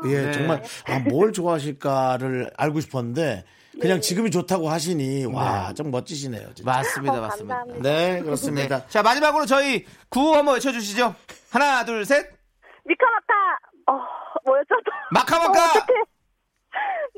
예 0.09 0.23
네. 0.27 0.33
정말 0.33 0.63
아, 0.89 0.99
뭘 1.09 1.33
좋아하실까를 1.33 2.51
알고 2.57 2.81
싶었는데 2.81 3.45
그냥 3.81 4.01
지금이 4.01 4.31
좋다고 4.31 4.69
하시니 4.71 5.27
와좀 5.27 5.91
멋지시네요. 5.91 6.55
진짜. 6.55 6.71
맞습니다, 6.71 7.19
어, 7.19 7.21
맞습니다. 7.21 7.57
감사합니다. 7.57 7.89
네 7.89 8.23
그렇습니다. 8.23 8.87
자, 8.87 9.03
마지막으로 9.03 9.45
저희 9.47 9.85
구호 10.09 10.35
한번 10.35 10.55
외쳐주시죠. 10.55 11.15
하나, 11.51 11.85
둘, 11.85 12.05
셋. 12.07 12.27
미카마카. 12.85 13.35
어 13.89 13.93
뭐였죠? 14.47 14.69
또? 14.85 14.93
마카마카! 15.13 15.61
어, 15.61 15.69
어떡해. 15.79 16.01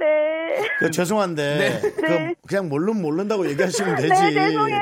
네. 0.01 0.69
그 0.79 0.91
죄송한데 0.91 1.59
네. 1.59 1.81
그 1.91 2.01
네. 2.03 2.35
그 2.47 2.55
냥 2.55 2.69
모르면 2.69 3.03
모른다고 3.03 3.49
얘기하시면 3.51 3.97
되지. 3.97 4.09
네, 4.09 4.33
죄송해요. 4.33 4.81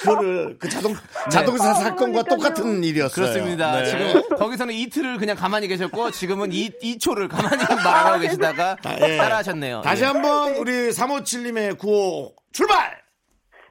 그거를 0.00 0.56
그 0.58 0.68
자동 0.68 0.94
자동차 1.30 1.70
아, 1.70 1.74
사건과. 1.74 2.24
똑같은 2.24 2.82
일이었어요. 2.82 3.14
그렇습니다. 3.26 3.80
네. 3.80 3.84
지금 3.86 4.22
거기서는 4.36 4.74
이틀을 4.74 5.18
그냥 5.18 5.36
가만히 5.36 5.68
계셨고 5.68 6.10
지금은 6.10 6.52
이, 6.52 6.70
2초를 6.70 7.28
가만히 7.28 7.62
말하고 7.84 8.20
계시다가 8.20 8.76
예. 9.00 9.16
따라하셨네요. 9.16 9.82
다시 9.82 10.02
예. 10.02 10.06
한번 10.06 10.56
우리 10.56 10.72
357님의 10.90 11.78
구호 11.78 12.34
출발. 12.52 13.00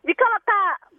미카마카. 0.04 0.52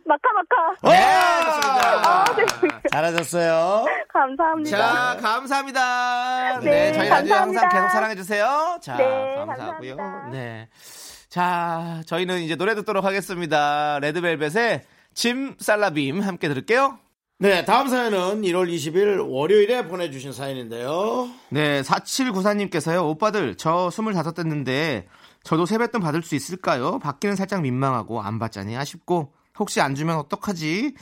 마카마카. 0.07 0.77
네, 0.85 0.97
아, 1.05 2.25
네. 2.37 2.45
잘하셨어요. 2.91 3.85
감사합니다. 4.13 4.77
자, 4.77 5.21
감사합니다. 5.21 6.61
네, 6.61 6.71
네, 6.71 6.93
저희 6.93 7.09
라디오 7.09 7.35
항상 7.35 7.55
감사합니다. 7.55 7.69
계속 7.69 7.89
사랑해주세요. 7.91 8.79
자, 8.83 8.97
네, 8.97 9.35
감사하고요. 9.37 9.97
감사합니다. 9.97 10.39
네. 10.39 10.69
자, 11.29 12.03
저희는 12.07 12.41
이제 12.41 12.57
노래 12.57 12.75
듣도록 12.75 13.05
하겠습니다. 13.05 13.99
레드벨벳의 14.01 14.83
짐 15.15 15.57
살라빔 15.59 16.23
함께 16.23 16.49
들을게요. 16.49 16.99
네, 17.39 17.67
다음 17.67 17.89
사연은 17.89 18.43
1월 18.43 18.73
20일 18.73 19.27
월요일에 19.29 19.89
보내주신 19.89 20.33
사연인데요. 20.33 21.29
네, 21.51 21.83
4794님께서요, 21.83 23.05
오빠들, 23.11 23.57
저 23.57 23.91
25 23.91 24.33
됐는데, 24.33 25.07
저도 25.43 25.67
세뱃돈 25.67 26.01
받을 26.01 26.23
수 26.23 26.35
있을까요? 26.35 26.99
받기는 26.99 27.37
살짝 27.37 27.61
민망하고, 27.61 28.23
안 28.23 28.39
받자니 28.39 28.75
아쉽고, 28.75 29.35
혹시 29.59 29.81
안 29.81 29.95
주면 29.95 30.17
어떡하지? 30.17 30.95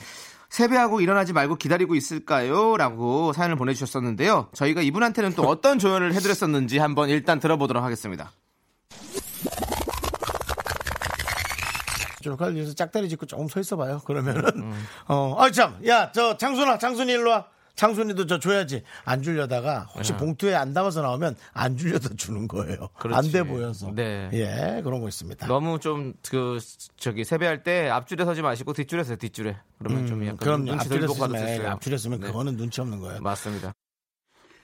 세배하고 0.49 1.01
일어나지 1.01 1.33
말고 1.33 1.55
기다리고 1.55 1.95
있을까요? 1.95 2.77
라고 2.77 3.33
사연을 3.33 3.55
보내주셨었는데요. 3.57 4.49
저희가 4.53 4.81
이분한테는 4.81 5.33
또 5.35 5.43
어떤 5.43 5.79
조언을 5.79 6.13
해드렸었는지 6.13 6.77
한번 6.77 7.09
일단 7.09 7.39
들어보도록 7.39 7.83
하겠습니다. 7.83 8.31
쫄칼 12.21 12.57
여기서 12.57 12.73
짝다리 12.73 13.07
짚고 13.09 13.25
조금 13.27 13.47
서 13.47 13.59
있어봐요. 13.59 13.99
그러면은 14.05 14.43
어, 15.07 15.35
아 15.37 15.51
참, 15.51 15.77
야, 15.87 16.11
저 16.11 16.37
장순아, 16.37 16.79
장순이 16.79 17.11
일로 17.11 17.29
와. 17.31 17.45
장순이도 17.75 18.25
저 18.27 18.39
줘야지. 18.39 18.83
안 19.03 19.21
주려다가 19.21 19.87
혹시 19.95 20.13
봉투에 20.13 20.55
안 20.55 20.73
담아서 20.73 21.01
나오면 21.01 21.35
안 21.53 21.75
주려다 21.77 22.09
주는 22.15 22.47
거예요. 22.47 22.89
안 23.11 23.31
돼 23.31 23.43
보여서. 23.43 23.91
네. 23.93 24.29
예, 24.33 24.81
그런 24.83 25.01
거 25.01 25.07
있습니다. 25.09 25.47
너무 25.47 25.79
좀, 25.79 26.13
그, 26.29 26.59
저기, 26.97 27.23
세배할 27.25 27.63
때 27.63 27.89
앞줄에 27.89 28.23
서지 28.23 28.41
마시고 28.41 28.73
뒷줄에 28.73 29.03
서요, 29.03 29.17
뒷줄에. 29.17 29.57
그러면 29.79 30.07
좀 30.07 30.23
약간. 30.25 30.37
그럼 30.37 30.65
눈치 30.65 30.87
덜 30.89 31.03
앞줄에 31.03 31.07
보고 31.07 31.35
있어요. 31.35 31.69
앞줄에 31.71 31.97
쓰면 31.97 32.19
네. 32.21 32.27
그거는 32.27 32.55
눈치 32.57 32.79
없는 32.81 32.99
거예요. 32.99 33.21
맞습니다. 33.21 33.73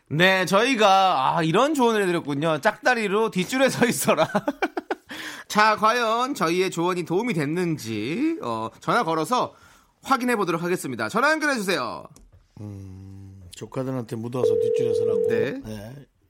네, 0.10 0.46
저희가 0.46 1.38
아, 1.38 1.44
이런 1.44 1.74
조언을 1.74 2.02
해드렸군요. 2.04 2.60
짝다리로 2.60 3.32
뒷줄에 3.32 3.70
서 3.70 3.86
있어라. 3.86 4.28
자, 5.48 5.76
과연 5.76 6.34
저희의 6.36 6.72
조언이 6.72 7.04
도움이 7.04 7.34
됐는지 7.34 8.38
어, 8.42 8.70
전화 8.80 9.04
걸어서 9.04 9.54
확인해 10.04 10.36
보도록 10.36 10.64
하겠습니다. 10.64 11.10
전화 11.10 11.32
연결해 11.32 11.56
주세요. 11.56 12.04
조카들한테 13.52 14.16
묻어서 14.16 14.60
뒷줄에 14.60 14.94
서라고. 14.94 15.28
네. 15.28 15.62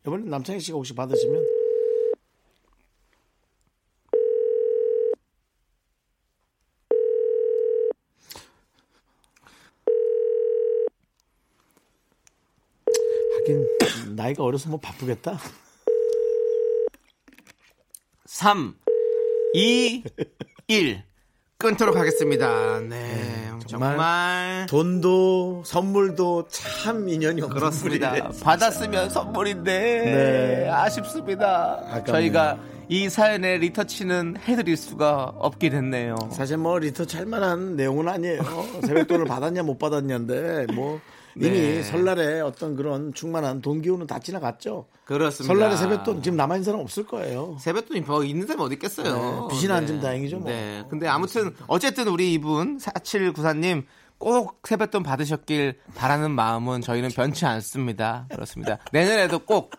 이번에 0.05 0.29
남창희 0.29 0.60
씨가 0.60 0.75
혹시 0.75 0.95
받으시면 0.95 1.45
하긴 13.38 13.67
나이가 14.15 14.43
어려서 14.43 14.69
뭐 14.69 14.79
바쁘겠다. 14.79 15.38
3, 18.25 18.75
2, 19.53 20.03
1 20.67 21.11
끊도록 21.62 21.95
하겠습니다. 21.95 22.80
네, 22.82 23.50
정말 23.67 23.91
정말, 23.91 24.65
돈도 24.67 25.63
선물도 25.65 26.47
참 26.50 27.08
인연이 27.08 27.41
없는 27.41 27.56
그렇습니다. 27.56 28.10
분이네. 28.12 28.30
받았으면 28.43 29.10
선물인데 29.10 29.71
네. 30.63 30.69
아쉽습니다. 30.69 31.80
아깝네요. 31.86 32.04
저희가 32.06 32.58
이 32.89 33.08
사연에 33.10 33.58
리터치는 33.58 34.38
해드릴 34.45 34.76
수가 34.76 35.34
없게 35.38 35.69
됐네요. 35.69 36.15
사실 36.32 36.58
뭐 36.58 36.78
리터 36.80 37.06
찰만한 37.06 37.76
내용은 37.78 38.08
아니에요. 38.10 38.41
세뱃돈을 38.86 39.26
받았냐 39.26 39.63
못 39.63 39.78
받았냐인데 39.80 40.65
뭐 40.74 41.00
이미 41.35 41.49
네. 41.49 41.83
설날에 41.83 42.41
어떤 42.41 42.75
그런 42.75 43.13
충만한 43.13 43.61
돈 43.61 43.81
기운은 43.81 44.07
다 44.07 44.19
지나갔죠. 44.19 44.85
그렇습니다. 45.05 45.53
설날에 45.53 45.77
세뱃돈 45.77 46.23
지금 46.23 46.37
남아 46.37 46.55
있는 46.55 46.63
사람 46.63 46.81
없을 46.81 47.05
거예요. 47.05 47.57
세뱃돈이 47.59 48.01
뭐 48.01 48.23
있는 48.23 48.47
사람이 48.47 48.63
어디 48.63 48.73
있겠어요. 48.75 49.47
네, 49.49 49.55
빚이나 49.55 49.75
안 49.75 49.87
지면 49.87 50.01
다행이죠, 50.01 50.39
뭐. 50.39 50.49
네. 50.51 50.83
근데 50.89 51.07
아무튼 51.07 51.55
어쨌든 51.67 52.07
우리 52.07 52.33
이분 52.33 52.77
4794님 52.77 53.83
꼭 54.17 54.59
세뱃돈 54.67 55.03
받으셨길 55.03 55.79
바라는 55.95 56.31
마음은 56.31 56.81
저희는 56.81 57.09
변치 57.09 57.45
않습니다. 57.45 58.27
그렇습니다. 58.29 58.77
내년에도 58.91 59.39
꼭 59.39 59.71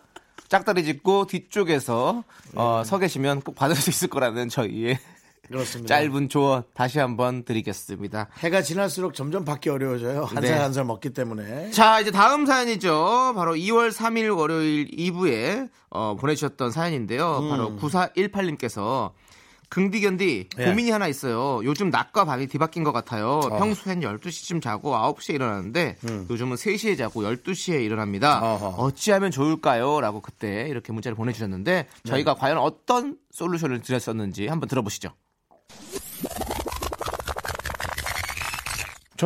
짝다리 0.49 0.83
짚고 0.83 1.27
뒤쪽에서 1.27 2.23
어, 2.55 2.83
서 2.85 2.99
계시면 2.99 3.41
꼭 3.41 3.55
받을 3.55 3.75
수 3.75 3.89
있을 3.89 4.09
거라는 4.09 4.49
저희의 4.49 4.99
그렇습니다. 5.47 5.95
짧은 5.95 6.29
조언 6.29 6.63
다시 6.73 6.99
한번 6.99 7.43
드리겠습니다. 7.43 8.29
해가 8.39 8.61
지날수록 8.61 9.13
점점 9.13 9.43
받기 9.45 9.69
어려워져요. 9.69 10.23
한 10.25 10.41
네. 10.41 10.47
살한살 10.47 10.85
먹기 10.85 11.11
때문에. 11.11 11.71
자, 11.71 11.99
이제 11.99 12.11
다음 12.11 12.45
사연이죠. 12.45 13.33
바로 13.35 13.53
2월 13.53 13.91
3일 13.91 14.35
월요일 14.37 14.87
2부에 14.89 15.69
어, 15.89 16.15
보내주셨던 16.19 16.71
사연인데요. 16.71 17.39
음. 17.39 17.49
바로 17.49 17.75
9418님께서 17.77 19.11
긍디견디 19.69 20.49
예. 20.59 20.65
고민이 20.65 20.91
하나 20.91 21.07
있어요. 21.07 21.59
요즘 21.63 21.89
낮과 21.89 22.25
밤이 22.25 22.45
뒤바뀐 22.45 22.83
것 22.83 22.91
같아요. 22.91 23.39
평소엔 23.39 24.01
12시쯤 24.01 24.61
자고 24.61 24.93
9시에 24.93 25.33
일어나는데 25.33 25.97
요즘은 26.29 26.57
3시에 26.57 26.95
자고 26.95 27.23
12시에 27.23 27.83
일어납니다. 27.83 28.37
음. 28.37 28.43
어허. 28.43 28.67
어찌하면 28.83 29.31
좋을까요? 29.31 29.99
라고 29.99 30.21
그때 30.21 30.67
이렇게 30.69 30.93
문자를 30.93 31.15
보내주셨는데 31.15 31.73
네. 31.73 32.09
저희가 32.09 32.35
과연 32.35 32.59
어떤 32.59 33.17
솔루션을 33.31 33.81
드렸었는지 33.81 34.47
한번 34.47 34.69
들어보시죠. 34.69 35.09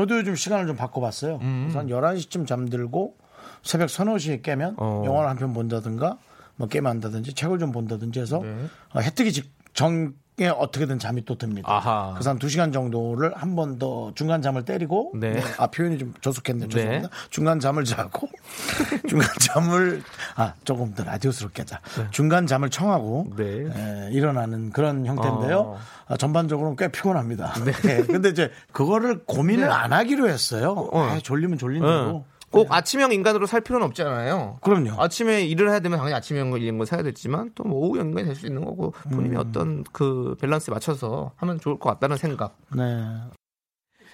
저도 0.01 0.17
요즘 0.17 0.35
시간을 0.35 0.67
좀 0.67 0.75
바꿔봤어요. 0.75 1.39
그래서 1.39 1.79
한 1.79 1.87
11시쯤 1.87 2.45
잠들고 2.47 3.15
새벽 3.63 3.89
서너 3.89 4.17
시에 4.17 4.41
깨면 4.41 4.75
어. 4.77 5.03
영화를 5.05 5.29
한 5.29 5.37
편 5.37 5.53
본다든가 5.53 6.17
뭐 6.55 6.67
게임 6.67 6.87
한다든지 6.87 7.33
책을 7.33 7.59
좀 7.59 7.71
본다든지 7.71 8.19
해서 8.19 8.39
네. 8.39 8.65
어, 8.93 8.99
해 8.99 9.09
뜨기 9.11 9.31
직 9.31 9.51
전 9.73 10.15
에 10.39 10.49
어떻게든 10.49 10.99
잠이 10.99 11.25
또 11.25 11.35
듭니다. 11.35 11.67
아하. 11.71 12.11
그래서 12.13 12.29
한 12.29 12.37
2시간 12.37 12.71
정도를 12.71 13.33
한 13.35 13.55
번 13.55 13.79
더 13.79 14.11
중간 14.13 14.41
잠을 14.43 14.65
때리고 14.65 15.13
네. 15.15 15.41
아 15.57 15.65
표현이 15.65 15.97
좀 15.97 16.13
조숙했네. 16.21 16.67
네. 16.67 16.69
죄송합니다. 16.69 17.09
중간 17.31 17.59
잠을 17.59 17.83
자고 17.85 18.27
중간 19.09 19.27
잠을 19.41 20.03
아 20.35 20.53
조금 20.63 20.93
더 20.93 21.03
라디오스럽게 21.03 21.63
하자. 21.63 21.81
중간 22.11 22.45
잠을 22.45 22.69
청하고 22.69 23.33
네. 23.35 23.65
에, 23.65 24.11
일어나는 24.11 24.69
그런 24.69 25.07
형태인데요. 25.07 25.59
어. 25.59 25.79
아, 26.07 26.17
전반적으로는 26.17 26.75
꽤 26.75 26.87
피곤합니다. 26.91 27.53
네. 27.81 28.03
근데 28.05 28.29
이제 28.29 28.51
그거를 28.71 29.23
고민을 29.25 29.71
안 29.71 29.91
하기로 29.91 30.29
했어요. 30.29 30.87
아, 30.93 31.19
졸리면 31.21 31.57
졸린 31.57 31.81
대로. 31.81 32.25
꼭 32.51 32.71
아침형 32.71 33.11
인간으로 33.11 33.45
살 33.45 33.61
필요는 33.61 33.85
없잖아요. 33.87 34.59
그럼요. 34.61 35.01
아침에 35.01 35.43
일을 35.43 35.69
해야 35.69 35.79
되면 35.79 35.97
당연히 35.97 36.15
아침형 36.15 36.59
인간 36.61 36.85
사야 36.85 37.03
되지만 37.03 37.51
또 37.55 37.63
뭐 37.65 37.79
오후 37.87 37.99
인간이 37.99 38.25
될 38.25 38.35
수 38.35 38.45
있는 38.47 38.63
거고 38.63 38.91
본인이 39.11 39.35
음. 39.35 39.41
어떤 39.41 39.83
그 39.91 40.35
밸런스에 40.39 40.73
맞춰서 40.73 41.31
하면 41.35 41.59
좋을 41.59 41.77
것 41.79 41.89
같다는 41.89 42.15
생각. 42.17 42.55
네. 42.75 42.83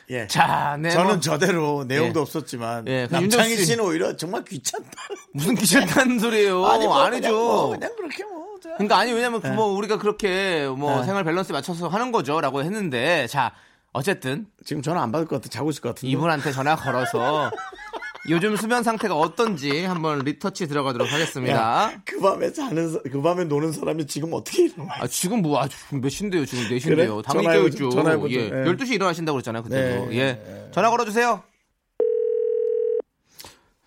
예. 0.10 0.28
자, 0.28 0.76
네. 0.80 0.90
저는 0.90 1.08
뭐 1.12 1.20
저대로 1.22 1.86
내용도 1.86 2.20
예. 2.20 2.22
없었지만 2.24 2.88
예, 2.88 3.08
그 3.08 3.14
남창희 3.14 3.56
씨- 3.56 3.66
씨는 3.68 3.86
오히려 3.86 4.16
정말 4.18 4.44
귀찮다. 4.44 4.90
무슨 5.34 5.56
귀찮다는 5.56 6.20
소리예요. 6.20 6.66
아니, 6.68 6.86
뭐 6.86 7.00
아니죠. 7.02 7.30
그냥, 7.30 7.36
뭐 7.46 7.70
그냥 7.70 7.96
그렇게 7.96 8.24
뭐. 8.26 8.44
저- 8.62 8.70
그러니까 8.74 8.98
아니 8.98 9.14
왜냐면 9.14 9.40
그뭐 9.42 9.68
우리가 9.78 9.98
그렇게 10.00 10.68
뭐 10.68 10.98
네. 11.00 11.04
생활 11.06 11.24
밸런스 11.24 11.52
맞춰서 11.54 11.88
하는 11.88 12.12
거죠라고 12.12 12.64
했는데 12.64 13.28
자 13.28 13.54
어쨌든 13.94 14.48
지금 14.66 14.82
전화 14.82 15.02
안 15.04 15.12
받을 15.12 15.28
것 15.28 15.38
같아. 15.38 15.50
자고 15.50 15.70
있을 15.70 15.82
것 15.82 15.90
같은데. 15.90 16.12
이분한테 16.12 16.52
전화 16.52 16.76
걸어서 16.76 17.50
요즘 18.30 18.56
수면 18.56 18.84
상태가 18.84 19.16
어떤지 19.16 19.84
한번 19.84 20.20
리터치 20.20 20.68
들어가도록 20.68 21.12
하겠습니다. 21.12 21.54
야, 21.56 22.02
그 22.06 22.20
밤에 22.22 22.54
자는 22.54 22.94
사- 22.94 23.00
그 23.12 23.22
밤에 23.22 23.44
노는 23.44 23.74
사람이 23.74 24.08
지금 24.08 24.32
어떻게 24.34 24.64
일어나? 24.66 24.94
아, 25.02 25.08
지금 25.08 25.42
뭐, 25.42 25.60
아주 25.62 25.76
몇 25.92 26.08
시인데요? 26.08 26.46
지금 26.46 26.64
4시인데요. 26.70 26.96
그래? 26.96 27.08
당연히 27.26 27.44
전화해보죠. 27.44 27.78
깨우죠. 27.80 27.90
전화해보죠. 27.98 28.36
예. 28.40 28.46
예. 28.46 28.50
12시 28.72 28.94
일어나신다고 28.94 29.36
그랬잖아요. 29.36 29.64
그때도. 29.64 30.06
네. 30.10 30.18
예. 30.18 30.70
전화 30.72 30.90
걸어주세요. 30.90 31.44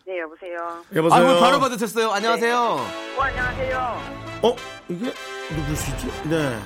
네, 0.07 0.21
여보세요. 0.21 0.83
여보세요. 0.95 1.19
아, 1.19 1.25
뭐 1.33 1.41
바로 1.41 1.59
받으셨어요. 1.59 2.11
안녕하세요. 2.11 2.57
어, 2.57 3.23
안녕하세요. 3.23 4.01
어 4.43 4.57
이게 4.91 5.13
누구시지? 5.51 6.07
네. 6.29 6.59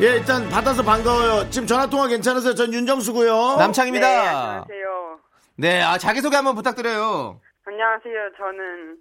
예 0.00 0.06
일단 0.16 0.46
받아서 0.50 0.82
반가워요. 0.82 1.48
지금 1.50 1.66
전화 1.68 1.88
통화 1.88 2.06
괜찮으세요? 2.08 2.54
전 2.54 2.74
윤정수고요. 2.74 3.56
남창입니다. 3.58 4.06
네, 4.06 4.16
안녕하세요. 4.28 4.95
네, 5.58 5.80
아, 5.80 5.96
자기소개 5.96 6.36
한번 6.36 6.54
부탁드려요. 6.54 7.40
안녕하세요. 7.64 8.30
저는 8.36 8.98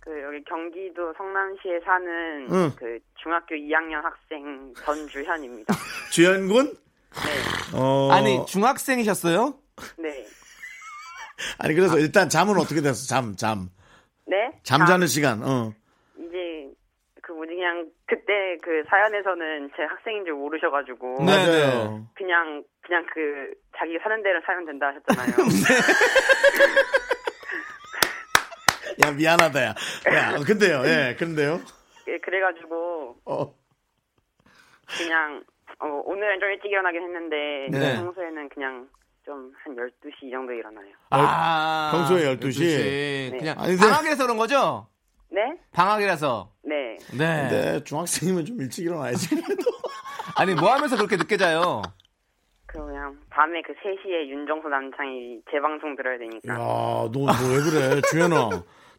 그 0.00 0.22
여기 0.22 0.42
경기도 0.44 1.12
성남시에 1.16 1.80
사는 1.84 2.48
응. 2.50 2.72
그 2.76 2.98
중학교 3.22 3.54
2학년 3.54 4.02
학생 4.02 4.72
전주현입니다. 4.84 5.74
주연군. 6.10 6.66
네, 6.66 7.76
어 7.78 8.10
아니, 8.10 8.44
중학생이셨어요? 8.46 9.54
네, 9.98 10.26
아니 11.58 11.74
그래서 11.74 11.98
일단 11.98 12.28
잠은 12.28 12.56
어떻게 12.56 12.80
됐어? 12.80 13.06
잠 13.06 13.36
잠. 13.36 13.70
네. 14.26 14.50
잠자는 14.62 15.04
아, 15.04 15.06
시간. 15.06 15.42
어. 15.42 15.72
그 17.58 17.60
그냥 17.60 17.86
그때 18.06 18.56
그 18.62 18.84
사연에서는 18.88 19.70
제 19.76 19.82
학생인 19.82 20.24
줄 20.24 20.34
모르셔가지고 20.34 21.16
네. 21.18 21.24
맞아요. 21.26 22.06
그냥 22.14 22.62
그냥 22.82 23.04
그 23.12 23.52
자기 23.76 23.98
사는 24.02 24.22
대로 24.22 24.40
살면 24.46 24.64
된다 24.66 24.86
하셨잖아요. 24.88 25.34
야 29.04 29.10
미안하다 29.12 29.62
야. 29.64 29.74
야 30.14 30.36
근데요. 30.46 30.82
예 30.86 31.16
근데요. 31.18 31.60
예, 32.08 32.18
그래가지고 32.18 33.16
어. 33.26 33.54
그냥 34.96 35.42
어, 35.80 35.86
오늘은 36.04 36.40
좀 36.40 36.50
일찍 36.50 36.70
일어나긴 36.70 37.02
했는데 37.02 37.66
네. 37.70 37.96
평소에는 37.96 38.48
그냥 38.50 38.88
좀 39.24 39.52
한 39.62 39.76
12시 39.76 40.22
이 40.22 40.30
정도 40.30 40.52
일어나요. 40.52 40.86
아. 41.10 41.90
평소에 41.92 42.34
12시? 42.36 43.38
그냥 43.38 43.56
아니, 43.58 43.72
근데- 43.76 43.82
방학이라서 43.82 44.22
그런 44.24 44.36
거죠? 44.38 44.86
네? 45.30 45.58
방학이라서. 45.72 46.52
네. 46.64 46.96
네. 47.12 47.48
근데 47.48 47.84
중학생이면 47.84 48.44
좀 48.46 48.60
일찍 48.60 48.84
일어나야지. 48.84 49.28
그래도. 49.30 49.70
아니, 50.36 50.54
뭐 50.54 50.72
하면서 50.72 50.96
그렇게 50.96 51.16
늦게 51.16 51.36
자요? 51.36 51.82
그 52.66 52.84
그냥 52.84 53.16
밤에 53.30 53.62
그 53.62 53.72
3시에 53.72 54.28
윤정수 54.28 54.68
남창이 54.68 55.40
재방송 55.50 55.96
들어야 55.96 56.18
되니까. 56.18 56.52
야너 56.52 57.08
뭐왜 57.08 57.60
그래 57.70 58.00
주연아. 58.10 58.50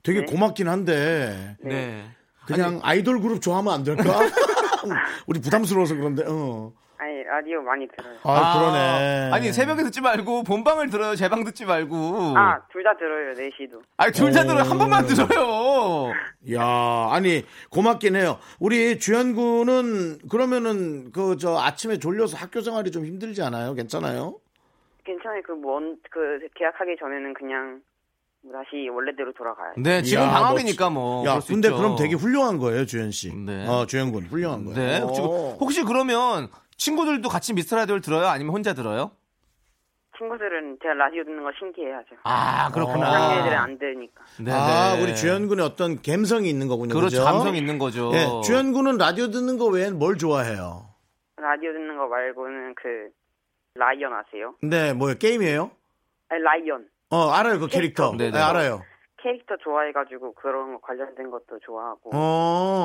되게 0.02 0.22
네? 0.22 0.26
고맙긴 0.26 0.68
한데 0.68 1.56
네. 1.64 2.04
그냥 2.48 2.80
아이돌 2.82 3.22
그룹 3.22 3.42
좋아하면 3.42 3.74
안 3.74 3.84
될까? 3.84 4.04
우리 5.28 5.40
부담스러워서 5.40 5.96
그런데. 5.96 6.24
어. 6.28 6.74
아니 7.02 7.24
라디오 7.24 7.62
많이 7.62 7.88
들어요. 7.88 8.18
아, 8.24 8.60
그러네. 8.60 9.30
아니, 9.34 9.54
새벽에 9.54 9.84
듣지 9.84 10.02
말고 10.02 10.43
본방을 10.43 10.89
들어요. 10.89 11.16
제 11.16 11.30
방 11.30 11.45
듣지 11.45 11.64
말고. 11.66 11.95
아, 12.38 12.60
둘 12.72 12.84
다 12.84 12.91
들어요. 12.97 13.34
4시도. 13.36 13.82
아니, 13.95 14.12
둘 14.12 14.34
다 14.34 14.43
들어요. 14.43 14.64
한 14.64 14.76
오. 14.76 14.80
번만 14.80 15.06
들어요. 15.06 16.12
야, 16.54 17.08
아니 17.12 17.45
고맙긴 17.70 18.18
해요. 18.18 18.38
우리 18.60 19.00
주연 19.00 19.34
군은 19.34 20.20
그러면은 20.30 21.12
그 21.14 21.38
저 21.39 21.58
아침에 21.58 22.00
졸려서 22.00 22.36
학교 22.36 22.60
생활이 22.60 22.91
좀 22.91 23.06
힘들지 23.06 23.41
않아요? 23.43 23.74
괜찮아요? 23.76 24.36
괜찮아요. 25.06 25.41
그먼그 25.43 26.39
계약하기 26.56 26.97
전에는 27.00 27.34
그냥 27.34 27.80
뭐 28.41 28.52
다시 28.54 28.89
원래대로 28.89 29.32
돌아가요. 29.34 29.72
네, 29.78 30.02
지금 30.02 30.24
야, 30.24 30.30
방학이니까 30.32 30.89
뭐. 30.89 31.26
야, 31.26 31.39
근데 31.47 31.70
있죠. 31.70 31.78
그럼 31.78 31.95
되게 31.97 32.16
훌륭한 32.16 32.58
거예요, 32.58 32.86
주연 32.86 33.12
씨. 33.12 33.34
네. 33.34 33.66
어, 33.68 33.86
주연 33.86 34.12
군 34.12 34.24
훌륭한 34.26 34.66
거예요. 34.66 34.78
네. 34.78 35.00
혹시, 35.00 35.22
어. 35.22 35.56
혹시 35.62 35.84
그러면 35.84 36.50
친구들도 36.84 37.30
같이 37.30 37.54
미스터 37.54 37.76
라디오를 37.76 38.02
들어요? 38.02 38.28
아니면 38.28 38.54
혼자 38.56 38.74
들어요? 38.74 39.12
친구들은 40.18 40.80
제가 40.82 40.94
라디오 40.96 41.24
듣는 41.24 41.44
거 41.44 41.52
신기해하죠. 41.60 42.08
아, 42.24 42.72
그렇구나. 42.72 43.10
다른 43.12 43.40
애들은 43.40 43.58
안 43.58 43.78
들으니까. 43.78 44.24
네, 44.40 44.52
아, 44.52 44.96
네. 44.96 45.04
우리 45.04 45.16
주연 45.16 45.48
군의 45.48 45.66
어떤 45.66 46.02
감성이 46.02 46.50
있는 46.50 46.68
거군요. 46.68 46.94
그렇죠. 46.94 47.18
그죠? 47.18 47.24
감성 47.24 47.56
있는 47.56 47.78
거죠. 47.78 48.12
예, 48.14 48.26
주연 48.44 48.74
군은 48.74 48.98
라디오 48.98 49.30
듣는 49.30 49.58
거 49.58 49.66
외엔 49.68 49.98
뭘 50.00 50.18
좋아해요? 50.18 50.88
라디오 51.38 51.72
듣는 51.72 51.98
거 51.98 52.08
말고는 52.08 52.76
그 52.76 53.10
라이언 53.76 54.12
아세요? 54.14 54.56
네, 54.62 54.94
뭐요? 54.94 55.16
게임이에요? 55.18 55.72
아니 56.30 56.42
라이언 56.42 56.86
어, 57.12 57.30
알아요, 57.32 57.60
그 57.60 57.68
캐릭터. 57.68 58.12
네, 58.12 58.26
네, 58.26 58.32
네. 58.32 58.40
알아요. 58.40 58.84
캐릭터 59.22 59.56
좋아해가지고 59.64 60.34
그런 60.36 60.74
거 60.76 60.80
관련된 60.82 61.30
것도 61.32 61.60
좋아하고. 61.66 62.12
어. 62.14 62.20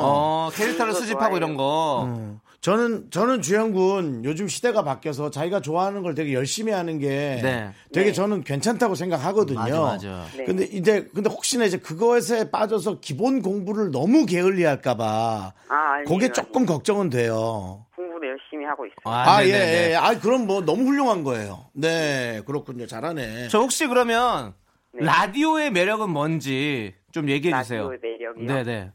어, 0.05 0.51
캐릭터를 0.55 0.93
그거 0.93 1.01
수집하고 1.01 1.23
좋아해요. 1.27 1.37
이런 1.37 1.57
거. 1.57 2.05
어. 2.09 2.41
저는 2.61 3.11
저는 3.11 3.43
주연군 3.43 4.25
요즘 4.25 4.49
시대가 4.49 4.83
바뀌어서 4.83 5.31
자기가 5.31 5.61
좋아하는 5.61 6.03
걸 6.03 6.15
되게 6.15 6.33
열심히 6.33 6.73
하는 6.73 6.99
게 6.99 7.39
네. 7.43 7.71
되게 7.93 8.07
네. 8.07 8.13
저는 8.13 8.43
괜찮다고 8.43 8.95
생각하거든요. 8.95 9.59
맞아, 9.59 9.81
맞아. 9.81 10.25
네. 10.37 10.45
근데 10.45 10.65
이제 10.65 11.07
근데 11.15 11.29
혹시나 11.29 11.67
이제 11.67 11.77
그것에 11.79 12.51
빠져서 12.51 13.01
기본 13.01 13.43
공부를 13.43 13.91
너무 13.91 14.25
게을리할까봐 14.25 15.53
아, 15.69 15.75
아니에요, 15.75 16.05
그게. 16.09 16.33
조금 16.33 16.65
걱정은 16.65 17.11
돼요. 17.11 17.85
공부도 17.97 18.27
열심히 18.27 18.65
하고 18.65 18.87
있어요. 18.87 18.97
아, 19.05 19.45
예, 19.45 19.53
네네네. 19.53 19.91
예. 19.91 19.95
아, 19.97 20.19
그럼 20.19 20.47
뭐 20.47 20.63
너무 20.65 20.85
훌륭한 20.85 21.23
거예요. 21.23 21.67
네, 21.75 22.41
그렇군요. 22.47 22.87
잘하네. 22.87 23.49
저 23.49 23.59
혹시 23.61 23.87
그러면 23.87 24.55
네. 24.95 25.05
라디오의 25.05 25.71
매력은 25.73 26.11
뭔지 26.11 26.95
좀 27.13 27.29
얘기해 27.29 27.55
주세요. 27.63 27.91
라디오의 27.91 27.99
매력이요. 28.03 28.47
네네. 28.47 28.93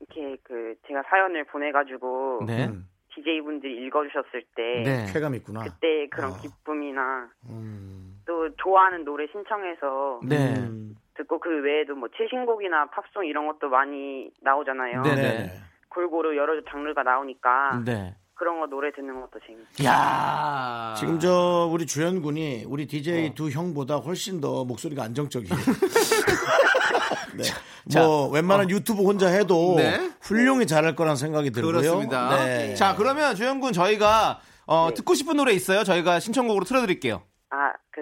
이렇게 0.00 0.36
그 0.42 0.74
제가 0.86 1.02
사연을 1.08 1.44
보내가지고 1.44 2.44
네. 2.46 2.66
음, 2.66 2.88
DJ 3.14 3.40
분들이 3.40 3.86
읽어주셨을 3.86 4.44
때 4.54 4.82
네. 4.84 5.12
쾌감 5.12 5.34
있구나. 5.34 5.64
그때 5.64 6.06
그런 6.10 6.32
어. 6.32 6.36
기쁨이나 6.36 7.30
음. 7.50 8.20
또 8.26 8.54
좋아하는 8.56 9.04
노래 9.04 9.26
신청해서 9.32 10.20
네. 10.24 10.54
음. 10.56 10.94
듣고 11.14 11.40
그 11.40 11.62
외에도 11.62 11.94
뭐 11.96 12.08
최신곡이나 12.16 12.90
팝송 12.90 13.26
이런 13.26 13.46
것도 13.46 13.68
많이 13.68 14.30
나오잖아요. 14.40 15.02
네. 15.02 15.14
네. 15.14 15.50
골고루 15.88 16.36
여러 16.36 16.60
장르가 16.64 17.02
나오니까 17.02 17.82
네. 17.84 18.14
그런 18.38 18.60
거 18.60 18.66
노래 18.66 18.92
듣는 18.92 19.20
것도 19.20 19.40
재밌어요. 19.44 19.86
야 19.86 20.94
지금 20.96 21.18
저 21.18 21.68
우리 21.70 21.86
주연 21.86 22.22
군이 22.22 22.64
우리 22.68 22.84
어. 22.84 22.86
DJ 22.88 23.34
두 23.34 23.50
형보다 23.50 23.96
훨씬 23.96 24.40
더 24.40 24.64
목소리가 24.64 25.02
안정적이에요. 25.02 25.54
네. 27.36 27.42
자, 27.90 28.00
뭐 28.02 28.28
웬만한 28.28 28.70
유튜브 28.70 29.02
혼자 29.02 29.28
해도 29.28 29.74
네. 29.76 30.10
훌륭히 30.20 30.66
잘할 30.66 30.94
거란 30.94 31.16
생각이 31.16 31.50
들고요. 31.50 31.72
그렇습니다. 31.72 32.36
네. 32.44 32.74
자, 32.74 32.94
그러면 32.94 33.34
주영군 33.34 33.72
저희가 33.72 34.40
어, 34.66 34.88
네. 34.90 34.94
듣고 34.94 35.14
싶은 35.14 35.36
노래 35.36 35.52
있어요? 35.52 35.82
저희가 35.82 36.20
신청곡으로 36.20 36.64
틀어드릴게요. 36.64 37.22
아, 37.50 37.72
그 37.90 38.00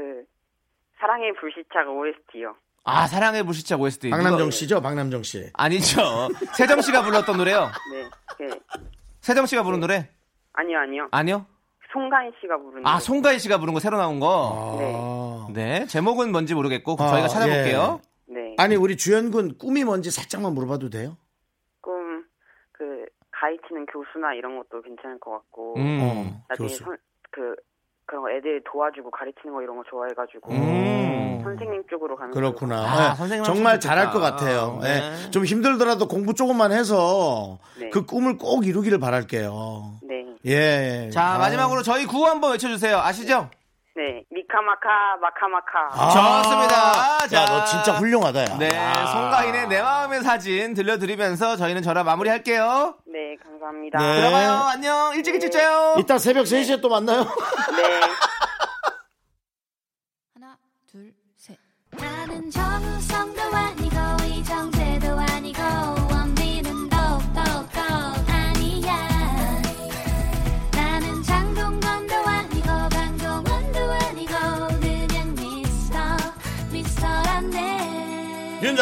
사랑의 1.01 1.33
불시착 1.41 1.89
OST요. 1.89 2.57
아, 2.85 3.07
사랑의 3.07 3.43
불시착 3.45 3.81
OST. 3.81 4.11
박남정 4.11 4.51
씨죠, 4.51 4.81
박남정 4.81 5.23
씨. 5.23 5.51
아니죠. 5.55 6.29
세정 6.55 6.83
씨가 6.83 7.03
불렀던 7.03 7.37
노래요. 7.37 7.71
네. 7.93 8.09
그, 8.37 8.59
세정 9.21 9.47
씨가 9.47 9.63
부른 9.63 9.81
노래? 9.81 10.11
아니요, 10.57 10.79
아니요. 10.79 11.09
아니요. 11.13 11.47
송가인 11.93 12.33
씨가 12.41 12.59
부른 12.59 12.87
아. 12.87 12.99
송가인 12.99 13.39
씨가 13.39 13.59
부른 13.59 13.73
거 13.73 13.81
새로 13.81 13.97
나온 13.97 14.19
거. 14.21 15.47
아. 15.49 15.53
네. 15.53 15.87
제목은 15.87 16.33
뭔지 16.33 16.55
모르겠고 16.55 16.97
아, 16.99 17.09
저희가 17.09 17.29
찾아볼게요. 17.29 18.01
네. 18.27 18.55
아니 18.59 18.75
우리 18.77 18.97
주연 18.97 19.31
군 19.31 19.57
꿈이 19.57 19.85
뭔지 19.85 20.11
살짝만 20.11 20.53
물어봐도 20.53 20.91
돼요? 20.91 21.17
조금 21.81 22.25
그 22.73 23.07
가르치는 23.31 23.87
교수나 23.87 24.35
이런 24.35 24.57
것도 24.59 24.83
괜찮을 24.83 25.21
것 25.21 25.31
같고 25.31 25.75
음. 25.77 25.99
어, 26.03 26.43
나중에 26.49 26.69
교수. 26.69 26.85
선, 26.85 26.97
그 27.31 27.55
그런 28.05 28.23
거 28.23 28.31
애들 28.31 28.63
도와주고 28.71 29.11
가르치는 29.11 29.55
거 29.55 29.63
이런 29.63 29.77
거 29.77 29.85
좋아해가지고 29.89 30.53
음. 30.53 31.41
선생님 31.45 31.85
쪽으로 31.89 32.17
가는 32.17 32.33
그렇구나. 32.33 32.77
아, 32.79 33.11
네, 33.11 33.17
선생님 33.17 33.45
정말 33.45 33.79
잘할 33.81 34.11
것. 34.11 34.19
같아요. 34.21 34.79
네. 34.83 35.01
네. 35.01 35.31
좀 35.31 35.45
힘들더라도 35.45 36.09
공부 36.09 36.35
조금만 36.35 36.73
해서 36.73 37.59
네. 37.79 37.91
그 37.91 38.05
꿈을 38.05 38.37
꼭 38.37 38.67
이루기를 38.67 38.99
바랄게요. 38.99 40.01
네. 40.03 40.26
예. 40.47 41.11
자, 41.13 41.35
아. 41.35 41.39
마지막으로 41.39 41.83
저희 41.83 42.07
구호 42.07 42.27
한번 42.27 42.53
외쳐주세요. 42.53 42.99
아시죠? 42.99 43.51
네. 43.97 44.23
미카 44.31 44.61
마카 44.61 45.49
마카. 45.49 45.89
아, 45.91 46.43
좋습니다. 46.43 47.27
자. 47.29 47.37
야, 47.41 47.47
너 47.47 47.65
진짜 47.65 47.93
훌륭하다, 47.95 48.41
야. 48.43 48.59
네, 48.59 48.69
야. 48.69 49.07
송가인의 49.07 49.69
내 49.69 49.81
마음의 49.83 50.23
사진 50.23 50.75
들려드리면서 50.75 51.57
저희는 51.57 51.83
전화 51.83 52.05
마무리할게요. 52.05 52.97
네, 53.07 53.37
감사합니다. 53.43 53.99
네. 53.99 54.21
들어가요. 54.21 54.53
안녕. 54.71 55.15
일찍 55.17 55.35
일찍 55.35 55.51
자요. 55.51 55.97
이따 55.99 56.19
새벽 56.19 56.45
3시에 56.45 56.81
또 56.83 56.91
만나요. 56.91 57.23
네. 57.23 58.01
하나, 60.35 60.57
둘, 60.91 61.13
셋. 61.37 61.57
나는 61.93 62.51
정우성도 62.51 63.41
아니고 63.43 64.25
이정재 64.27 64.86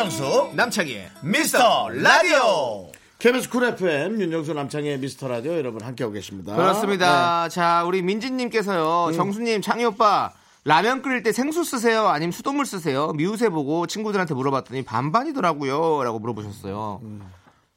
윤정수, 0.05 0.51
남창희의 0.55 1.11
미스터 1.23 1.89
라디오. 1.89 2.91
KBS 3.19 3.49
쿨 3.49 3.65
FM, 3.65 4.21
윤정수 4.21 4.53
남창희의 4.53 4.99
미스터 4.99 5.29
라디오 5.29 5.57
여러분 5.57 5.83
함께하고 5.83 6.13
계십니다. 6.13 6.55
그렇습니다. 6.55 7.45
네. 7.45 7.55
자, 7.55 7.85
우리 7.87 8.03
민지님께서요. 8.03 9.13
정수님, 9.15 9.63
창희 9.63 9.83
오빠. 9.87 10.33
라면 10.65 11.01
끓일 11.01 11.23
때 11.23 11.33
생수 11.33 11.65
쓰세요? 11.65 12.07
아니면 12.09 12.33
수돗물 12.33 12.67
쓰세요? 12.67 13.13
미우새 13.13 13.49
보고 13.49 13.87
친구들한테 13.87 14.35
물어봤더니 14.35 14.85
반반이더라고요. 14.85 16.05
라고 16.05 16.19
물어보셨어요. 16.19 17.01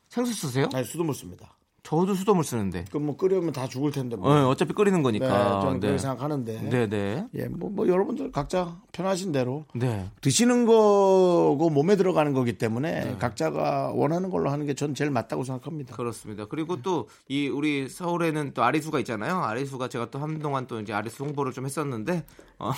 생수 0.09 0.33
쓰세요? 0.33 0.67
아니, 0.73 0.83
수돗물 0.83 1.15
씁니다. 1.15 1.55
저도 1.87 2.15
수돗물 2.15 2.43
쓰는데. 2.43 2.83
그럼 2.89 3.05
뭐 3.05 3.15
끓이면 3.15 3.53
다 3.53 3.65
죽을 3.65 3.91
텐데. 3.93 4.17
뭐. 4.17 4.29
어, 4.29 4.49
어차피 4.49 4.73
끓이는 4.73 4.99
네, 4.99 5.03
거니까. 5.03 5.61
저는 5.61 5.79
그렇게 5.79 5.97
생각하는데. 5.97 6.61
네, 6.69 6.89
네. 6.89 7.25
예, 7.33 7.45
뭐, 7.45 7.69
뭐 7.69 7.87
여러분들 7.87 8.29
각자 8.33 8.75
편하신 8.91 9.31
대로 9.31 9.63
네. 9.73 10.11
드시는 10.19 10.65
거고 10.65 11.69
몸에 11.69 11.95
들어가는 11.95 12.33
거기 12.33 12.57
때문에 12.57 13.15
각자가 13.19 13.91
원하는 13.93 14.29
걸로 14.29 14.49
하는 14.49 14.65
게 14.65 14.73
전 14.73 14.93
제일 14.93 15.11
맞다고 15.11 15.45
생각합니다. 15.45 15.95
그렇습니다. 15.95 16.45
그리고 16.45 16.81
또 16.81 17.07
이 17.29 17.47
우리 17.47 17.87
서울에는 17.87 18.53
또 18.53 18.63
아리수가 18.63 18.99
있잖아요. 18.99 19.37
아리수가 19.37 19.87
제가 19.87 20.09
또 20.11 20.19
한동안 20.19 20.67
또 20.67 20.81
이제 20.81 20.91
아리수 20.93 21.23
홍보를 21.23 21.53
좀 21.53 21.65
했었는데 21.65 22.25
어, 22.59 22.71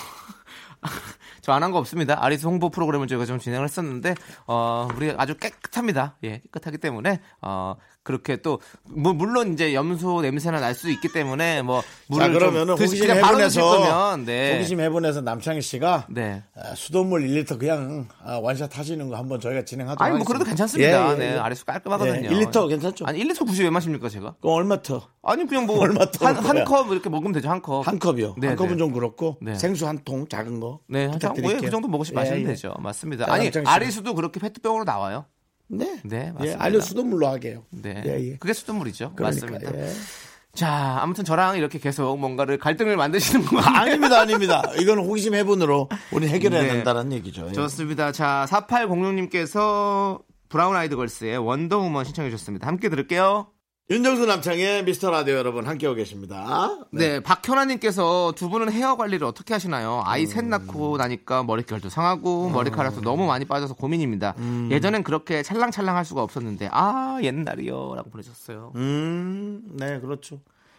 저 1.42 1.52
안 1.52 1.62
한 1.64 1.72
거 1.72 1.78
없습니다. 1.78 2.22
아리수 2.24 2.46
홍보 2.48 2.70
프로그램을 2.70 3.06
저희가 3.08 3.26
좀 3.26 3.38
진행을 3.40 3.64
했었는데 3.66 4.14
어, 4.46 4.88
우리 4.96 5.10
아주 5.10 5.36
깨끗합니다. 5.36 6.16
예, 6.24 6.38
깨끗하기 6.40 6.78
때문에 6.78 7.20
어, 7.42 7.74
그렇게 8.02 8.36
또 8.36 8.60
뭐, 8.84 9.12
물론 9.12 9.52
이제 9.52 9.74
염소 9.74 10.22
냄새나 10.22 10.58
날 10.58 10.74
수 10.74 10.90
있기 10.90 11.12
때문에 11.12 11.60
뭐 11.62 11.82
물을 12.06 12.26
자, 12.26 12.32
그러면은 12.32 12.68
좀 12.68 12.76
드시, 12.76 13.02
호기심 13.02 13.10
해본에서 13.16 13.60
거면 13.60 14.24
네. 14.24 14.54
호기심 14.54 14.80
해본에서 14.80 15.20
남창희 15.20 15.60
씨가 15.60 16.06
네. 16.08 16.42
아, 16.56 16.74
수돗물 16.74 17.28
1리터 17.28 17.58
그냥 17.58 18.08
아, 18.24 18.36
원샷 18.36 18.78
하시는 18.78 19.06
거 19.08 19.16
한번 19.16 19.38
저희가 19.40 19.64
진행하도록 19.66 20.00
아니 20.02 20.16
뭐. 20.16 20.24
그래도 20.24 20.44
괜찮습니다. 20.46 21.08
예, 21.08 21.12
예, 21.12 21.18
네, 21.18 21.34
예. 21.34 21.38
아리수 21.38 21.66
깔끔하거든요. 21.66 22.24
예, 22.24 22.28
1리터 22.30 22.68
괜찮죠? 22.68 23.04
아니 23.04 23.22
1리터 23.22 23.44
굳이 23.46 23.62
왜 23.64 23.68
마십니까 23.70 24.08
제가? 24.08 24.36
그럼 24.40 24.54
얼마 24.56 24.80
터? 24.80 25.06
아니 25.22 25.46
그냥 25.46 25.66
뭐 25.66 25.78
얼마? 25.84 26.06
한한컵 26.20 26.90
이렇게 26.92 27.10
먹으면 27.10 27.32
되죠 27.32 27.50
한 27.50 27.60
컵. 27.60 27.86
한 27.86 27.98
컵이요. 27.98 28.36
네, 28.38 28.46
한 28.48 28.56
컵은 28.56 28.70
네. 28.72 28.76
좀 28.78 28.92
그렇고 28.92 29.36
네. 29.42 29.54
생수 29.56 29.86
한 29.86 29.98
통 30.04 30.26
작은 30.26 30.60
거. 30.60 30.80
네, 30.88 31.02
한 31.06 31.18
장, 31.20 31.34
부탁드릴게요. 31.34 31.60
그 31.60 31.70
정도 31.70 31.88
먹으시 31.88 32.12
예, 32.12 32.14
마시면 32.14 32.40
예. 32.40 32.44
되죠. 32.46 32.74
맞습니다. 32.78 33.26
자, 33.26 33.32
아니. 33.34 33.50
아리수도 33.66 34.14
그렇게 34.14 34.40
페트병으로 34.40 34.84
나와요. 34.84 35.26
네. 35.70 36.00
네, 36.04 36.26
예, 36.26 36.30
맞습니다. 36.32 36.62
알려 36.64 36.80
수돗물로 36.80 37.26
하게요. 37.28 37.62
네. 37.70 38.02
예, 38.06 38.30
예. 38.32 38.36
그게 38.36 38.52
수돗물이죠. 38.52 39.12
그러니까, 39.14 39.46
맞습니다. 39.46 39.78
예. 39.78 39.92
자, 40.52 40.98
아무튼 41.00 41.24
저랑 41.24 41.56
이렇게 41.56 41.78
계속 41.78 42.18
뭔가를 42.18 42.58
갈등을 42.58 42.96
만드시는 42.96 43.46
거. 43.46 43.60
아닙니다, 43.60 44.20
아닙니다. 44.20 44.62
이건 44.80 44.98
호기심 44.98 45.34
해본으로 45.34 45.88
우리 46.12 46.28
해결해야 46.28 46.62
네. 46.62 46.68
된다는 46.68 47.12
얘기죠. 47.12 47.46
예. 47.48 47.52
좋습니다. 47.52 48.10
자, 48.12 48.46
4806님께서 48.48 50.22
브라운 50.48 50.74
아이드 50.74 50.96
걸스의 50.96 51.38
Wonder 51.38 51.74
Woman 51.74 52.04
신청해 52.04 52.30
주셨습니다. 52.30 52.66
함께 52.66 52.88
들을게요. 52.88 53.46
윤정수 53.90 54.24
남창희의 54.24 54.84
미스터 54.84 55.10
라디오 55.10 55.34
여러분 55.34 55.66
함께하고 55.66 55.96
계십니다. 55.96 56.78
네, 56.92 57.18
박현아님께서 57.18 58.34
두 58.36 58.48
분은 58.48 58.70
헤어 58.70 58.96
관리를 58.96 59.26
어떻게 59.26 59.52
하시나요? 59.52 59.96
음. 59.98 60.02
아이 60.08 60.26
셋 60.26 60.44
낳고 60.44 60.96
나니까 60.96 61.42
머릿결도 61.42 61.88
상하고 61.88 62.50
머리카락도 62.50 63.00
너무 63.00 63.26
많이 63.26 63.44
빠져서 63.44 63.74
고민입니다. 63.74 64.34
음. 64.38 64.68
예전엔 64.70 65.02
그렇게 65.02 65.42
찰랑찰랑 65.42 65.96
할 65.96 66.04
수가 66.04 66.22
없었는데 66.22 66.68
아 66.70 67.18
옛날이여 67.20 67.94
라고 67.96 68.10
보내셨어요. 68.10 68.72
음, 68.76 69.62
네, 69.72 69.98
그렇죠. 69.98 70.38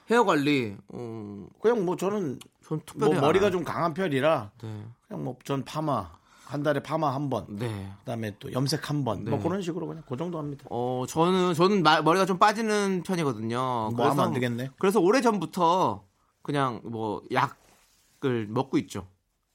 헤어 0.10 0.24
관리 0.24 0.78
어, 0.88 1.48
그냥 1.62 1.84
뭐 1.84 1.98
저는 1.98 2.40
전 2.66 2.80
특별히 2.86 3.12
뭐 3.14 3.22
머리가 3.24 3.48
안좀 3.48 3.66
강한 3.66 3.94
편이라 3.94 4.52
네. 4.64 4.86
그냥 5.10 5.24
뭐 5.26 5.36
전 5.44 5.66
파마 5.66 6.10
한 6.52 6.64
달에 6.64 6.82
파마 6.82 7.14
한 7.16 7.30
번, 7.30 7.46
네. 7.50 7.92
그다음에 8.00 8.36
또 8.40 8.52
염색 8.52 8.90
한 8.90 9.06
번, 9.06 9.24
뭐 9.24 9.38
네. 9.38 9.44
그런 9.44 9.62
식으로 9.62 9.88
그냥 9.88 10.04
그 10.08 10.18
정도 10.18 10.38
합니다. 10.38 10.66
어 10.70 11.06
저는 11.08 11.54
저는 11.54 11.82
마- 11.82 12.02
머리가 12.02 12.26
좀 12.26 12.38
빠지는 12.40 13.04
편이거든요. 13.06 13.92
뭐 13.96 14.10
하면 14.10 14.20
안 14.20 14.34
되겠네. 14.34 14.72
그래서 14.78 15.00
오래 15.00 15.22
전부터 15.22 16.04
그냥 16.42 16.82
뭐 16.84 17.22
약을 17.32 18.48
먹고 18.50 18.78
있죠. 18.80 19.08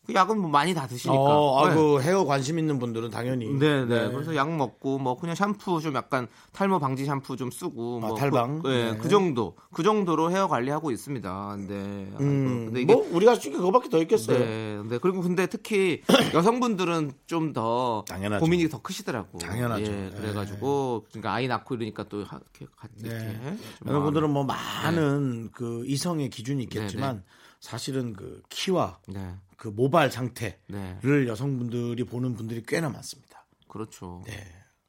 그 0.06 0.14
약은 0.14 0.38
뭐 0.38 0.48
많이 0.48 0.72
다 0.72 0.86
드시니까. 0.86 1.20
어, 1.20 1.64
아, 1.64 1.68
네. 1.68 1.74
그 1.74 2.00
헤어 2.00 2.24
관심 2.24 2.58
있는 2.58 2.78
분들은 2.78 3.10
당연히. 3.10 3.46
네, 3.48 3.84
네. 3.84 4.10
그래서 4.12 4.36
약 4.36 4.54
먹고 4.54 4.98
뭐 4.98 5.18
그냥 5.18 5.34
샴푸 5.34 5.80
좀 5.80 5.94
약간 5.96 6.28
탈모 6.52 6.78
방지 6.78 7.04
샴푸 7.04 7.36
좀 7.36 7.50
쓰고 7.50 8.00
아, 8.04 8.06
뭐 8.08 8.16
탈방? 8.16 8.60
그, 8.62 8.68
네, 8.68 8.92
네. 8.92 8.98
그 8.98 9.08
정도. 9.08 9.56
그 9.72 9.82
정도로 9.82 10.30
헤어 10.30 10.46
관리하고 10.46 10.90
있습니다. 10.92 11.56
네. 11.68 11.74
음, 12.20 12.66
근데 12.66 12.82
이게 12.82 12.94
뭐 12.94 13.06
우리가 13.10 13.36
있는 13.36 13.58
그거밖에 13.58 13.88
더 13.88 13.98
있겠어요. 14.02 14.38
네, 14.38 14.82
네. 14.88 14.98
그리고 14.98 15.20
근데 15.22 15.46
특히 15.46 16.02
여성분들은 16.34 17.12
좀 17.26 17.52
더. 17.52 18.04
고민이 18.40 18.68
더 18.68 18.80
크시더라고. 18.80 19.38
당연하죠. 19.38 19.90
예, 19.90 20.10
그래가지고 20.16 21.06
그러니까 21.10 21.32
아이 21.34 21.48
낳고 21.48 21.74
이러니까 21.74 22.04
또 22.04 22.22
하- 22.24 22.38
이렇게 22.54 22.66
같이 22.76 22.94
이렇게 23.00 23.18
네. 23.18 23.56
좀 23.78 23.88
여러분들은 23.88 24.30
뭐 24.30 24.44
많은 24.44 25.50
그 25.52 25.84
이성의 25.86 26.30
기준이 26.30 26.62
있겠지만 26.64 27.16
네, 27.16 27.22
사실은 27.60 28.12
그 28.12 28.42
키와 28.48 29.00
네, 29.08 29.34
그 29.56 29.68
모발 29.68 30.10
상태를 30.10 30.56
네. 30.68 30.98
여성분들이 31.26 32.04
보는 32.04 32.34
분들이 32.36 32.62
꽤나 32.66 32.88
많습니다. 32.90 33.46
그렇죠. 33.68 34.22
네. 34.26 34.32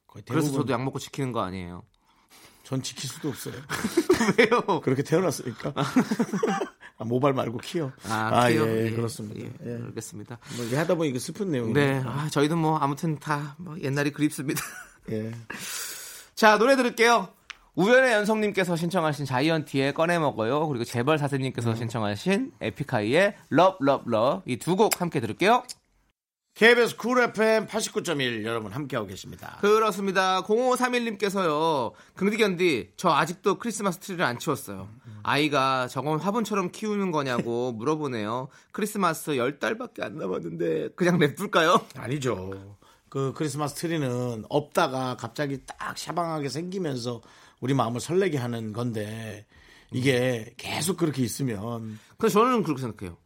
거의 0.08 0.24
그래서 0.28 0.48
대부분 0.48 0.62
저도 0.62 0.74
약 0.74 0.84
먹고 0.84 1.00
지키는 1.00 1.32
거 1.32 1.42
아니에요. 1.42 1.84
전 2.64 2.82
지킬 2.84 3.10
수도 3.10 3.30
없어요. 3.30 3.54
왜요? 4.38 4.82
그렇게 4.82 5.02
태어났으니까. 5.04 5.74
아, 7.00 7.04
모발 7.06 7.34
말고 7.34 7.60
키요. 7.60 7.94
아, 8.06 8.50
키요? 8.50 8.66
예, 8.68 8.88
예, 8.88 8.92
그렇습니다. 8.92 9.40
예, 9.40 9.52
예. 9.66 9.76
알겠습니다. 9.86 10.38
뭐 10.58 10.66
이게 10.66 10.76
하다 10.76 10.96
보니 10.96 11.10
이게 11.10 11.20
슬픈 11.20 11.52
내용이네요. 11.52 12.04
네, 12.04 12.10
아, 12.10 12.28
저희도 12.30 12.56
뭐 12.58 12.78
아무튼 12.78 13.20
다 13.20 13.56
뭐 13.60 13.80
옛날이 13.82 14.12
그립습니다. 14.12 14.62
예. 15.12 15.32
자, 16.36 16.58
노래 16.58 16.76
들을게요. 16.76 17.30
우연의 17.78 18.12
연성님께서 18.12 18.76
신청하신 18.76 19.26
자이언티의 19.26 19.94
꺼내 19.94 20.18
먹어요. 20.18 20.68
그리고 20.68 20.84
재벌 20.84 21.18
사세님께서 21.20 21.76
신청하신 21.76 22.54
에픽하이의 22.60 23.36
Love 23.50 23.84
Love 23.84 24.10
Love 24.10 24.42
이 24.48 24.58
두 24.58 24.76
곡 24.76 25.00
함께 25.00 25.20
들을게요. 25.20 25.64
KBS 26.56 26.98
Cool 26.98 27.22
FM 27.22 27.68
89.1 27.68 28.44
여러분 28.44 28.72
함께하고 28.72 29.08
계십니다. 29.08 29.60
그렇습니다. 29.62 30.42
0531님께서요. 30.42 31.92
긍디견디, 32.16 32.94
저 32.98 33.10
아직도 33.12 33.60
크리스마스 33.60 34.00
트리를 34.00 34.26
안 34.26 34.40
치웠어요. 34.40 34.90
아이가 35.22 35.88
저건 35.88 36.18
화분처럼 36.20 36.72
키우는 36.72 37.12
거냐고 37.12 37.74
물어보네요. 37.78 38.48
크리스마스 38.72 39.34
10달밖에 39.34 40.02
안 40.02 40.18
남았는데 40.18 40.90
그냥 40.96 41.20
냅둘까요? 41.20 41.80
아니죠. 41.96 42.76
그 43.10 43.34
크리스마스 43.36 43.76
트리는 43.76 44.44
없다가 44.50 45.16
갑자기 45.16 45.60
딱 45.64 45.96
샤방하게 45.96 46.50
생기면서 46.50 47.22
우리 47.60 47.74
마음을 47.74 48.00
설레게 48.00 48.38
하는 48.38 48.74
건데 48.74 49.46
이게 49.92 50.54
계속 50.58 50.98
그렇게 50.98 51.24
있으면 51.24 52.00
그래서 52.18 52.40
저는 52.40 52.64
그렇게 52.64 52.82
생각해요. 52.82 53.18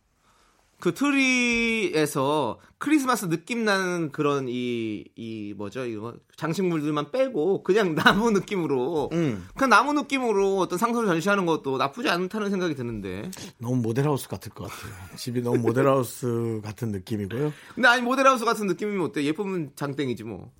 그 0.82 0.96
트리에서 0.96 2.60
크리스마스 2.80 3.30
느낌 3.30 3.64
나는 3.64 4.12
그런 4.12 4.48
이, 4.50 5.06
이 5.16 5.54
뭐죠, 5.56 5.86
이거 5.86 6.16
장식물들만 6.36 7.12
빼고 7.12 7.62
그냥 7.62 7.94
나무 7.96 8.32
느낌으로, 8.32 9.10
음. 9.14 9.48
그냥 9.56 9.70
나무 9.70 9.94
느낌으로 9.94 10.58
어떤 10.58 10.80
상소를 10.80 11.08
전시하는 11.08 11.46
것도 11.46 11.78
나쁘지 11.78 12.10
않다는 12.10 12.50
생각이 12.50 12.74
드는데. 12.74 13.30
너무 13.60 13.76
모델하우스 13.76 14.28
같을 14.28 14.52
것 14.52 14.70
같아요. 14.70 14.92
집이 15.16 15.44
너무 15.44 15.60
모델하우스 15.60 16.60
같은 16.66 16.92
느낌이고요. 16.92 17.54
근데 17.76 17.88
아니 17.88 18.02
모델하우스 18.02 18.44
같은 18.44 18.66
느낌이면 18.66 19.06
어때? 19.06 19.24
예쁘면 19.24 19.74
장땡이지 19.76 20.24
뭐. 20.24 20.52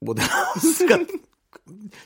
모델하우스 0.00 0.86
같은 0.86 1.20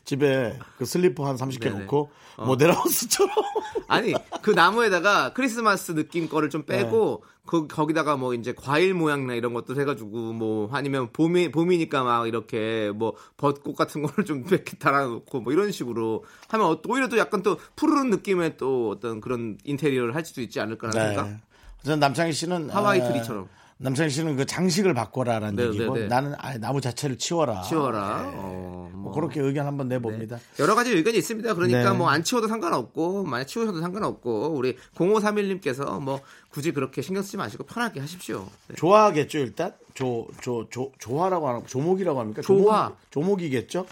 집에 0.04 0.58
그 0.78 0.84
슬리퍼 0.84 1.26
한 1.26 1.36
30개 1.36 1.62
네네. 1.62 1.78
놓고 1.80 2.10
어. 2.36 2.44
모델하우스처럼 2.46 3.30
아니 3.88 4.14
그 4.42 4.50
나무에다가 4.50 5.32
크리스마스 5.32 5.94
느낌 5.94 6.28
거를 6.28 6.50
좀 6.50 6.64
빼고 6.64 7.22
네. 7.24 7.32
그 7.44 7.66
거기다가 7.66 8.16
뭐 8.16 8.34
이제 8.34 8.54
과일 8.56 8.94
모양이나 8.94 9.34
이런 9.34 9.52
것도 9.52 9.78
해가지고 9.80 10.32
뭐 10.32 10.68
아니면 10.72 11.10
봄이 11.12 11.50
봄이니까 11.50 12.04
막 12.04 12.28
이렇게 12.28 12.92
뭐 12.94 13.14
벚꽃 13.36 13.76
같은 13.76 14.02
거를 14.02 14.24
좀 14.24 14.44
이렇게 14.48 14.76
달아놓고 14.76 15.40
뭐 15.40 15.52
이런 15.52 15.72
식으로 15.72 16.24
하면 16.48 16.66
어- 16.66 16.80
오히려 16.88 17.08
또 17.08 17.18
약간 17.18 17.42
또 17.42 17.58
푸르른 17.76 18.10
느낌의 18.10 18.56
또 18.58 18.90
어떤 18.90 19.20
그런 19.20 19.58
인테리어를 19.64 20.14
할 20.14 20.24
수도 20.24 20.40
있지 20.40 20.60
않을까라는 20.60 21.00
네. 21.00 21.14
생각. 21.14 21.40
그래서 21.80 21.96
남창희 21.96 22.32
씨는 22.32 22.70
하와이 22.70 23.00
아, 23.00 23.08
트리처럼. 23.08 23.48
남창희 23.82 24.10
씨는 24.10 24.36
그 24.36 24.46
장식을 24.46 24.94
바꿔라라는 24.94 25.56
네, 25.56 25.64
얘기고 25.66 25.94
네, 25.94 26.00
네. 26.02 26.06
나는 26.08 26.34
아예 26.38 26.56
나무 26.58 26.80
자체를 26.80 27.18
치워라. 27.18 27.62
치워라. 27.62 28.22
네. 28.22 28.36
어, 28.36 28.90
뭐 28.92 29.02
뭐. 29.02 29.12
그렇게 29.12 29.40
의견 29.40 29.66
한번 29.66 29.88
내봅니다. 29.88 30.38
여러 30.60 30.74
가지 30.74 30.90
의견이 30.92 31.18
있습니다. 31.18 31.54
그러니까 31.54 31.90
네. 31.92 31.98
뭐안 31.98 32.22
치워도 32.24 32.48
상관없고 32.48 33.24
만약 33.24 33.44
치우셔도 33.44 33.80
상관없고 33.80 34.52
우리 34.54 34.76
0531님께서 34.94 36.00
뭐 36.00 36.20
굳이 36.50 36.72
그렇게 36.72 37.02
신경 37.02 37.22
쓰지 37.22 37.36
마시고 37.36 37.64
편하게 37.64 38.00
하십시오. 38.00 38.46
네. 38.68 38.74
좋아하겠죠 38.76 39.38
일단 39.38 39.74
조 39.94 40.28
조 40.40 40.66
조 40.70 40.92
조화라고 40.98 41.48
하는 41.48 41.66
조목이라고 41.66 42.20
합니까? 42.20 42.42
조화. 42.42 42.94
조목, 43.10 43.42
이겠죠 43.42 43.86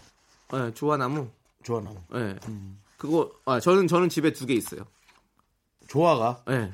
네, 0.52 0.72
조화나무. 0.74 1.28
조화나무. 1.62 1.96
네. 2.12 2.36
음. 2.48 2.78
그거 2.96 3.30
아 3.44 3.58
저는 3.60 3.86
저는 3.88 4.08
집에 4.08 4.32
두 4.32 4.46
개 4.46 4.54
있어요. 4.54 4.82
조화가 5.88 6.42
네. 6.46 6.70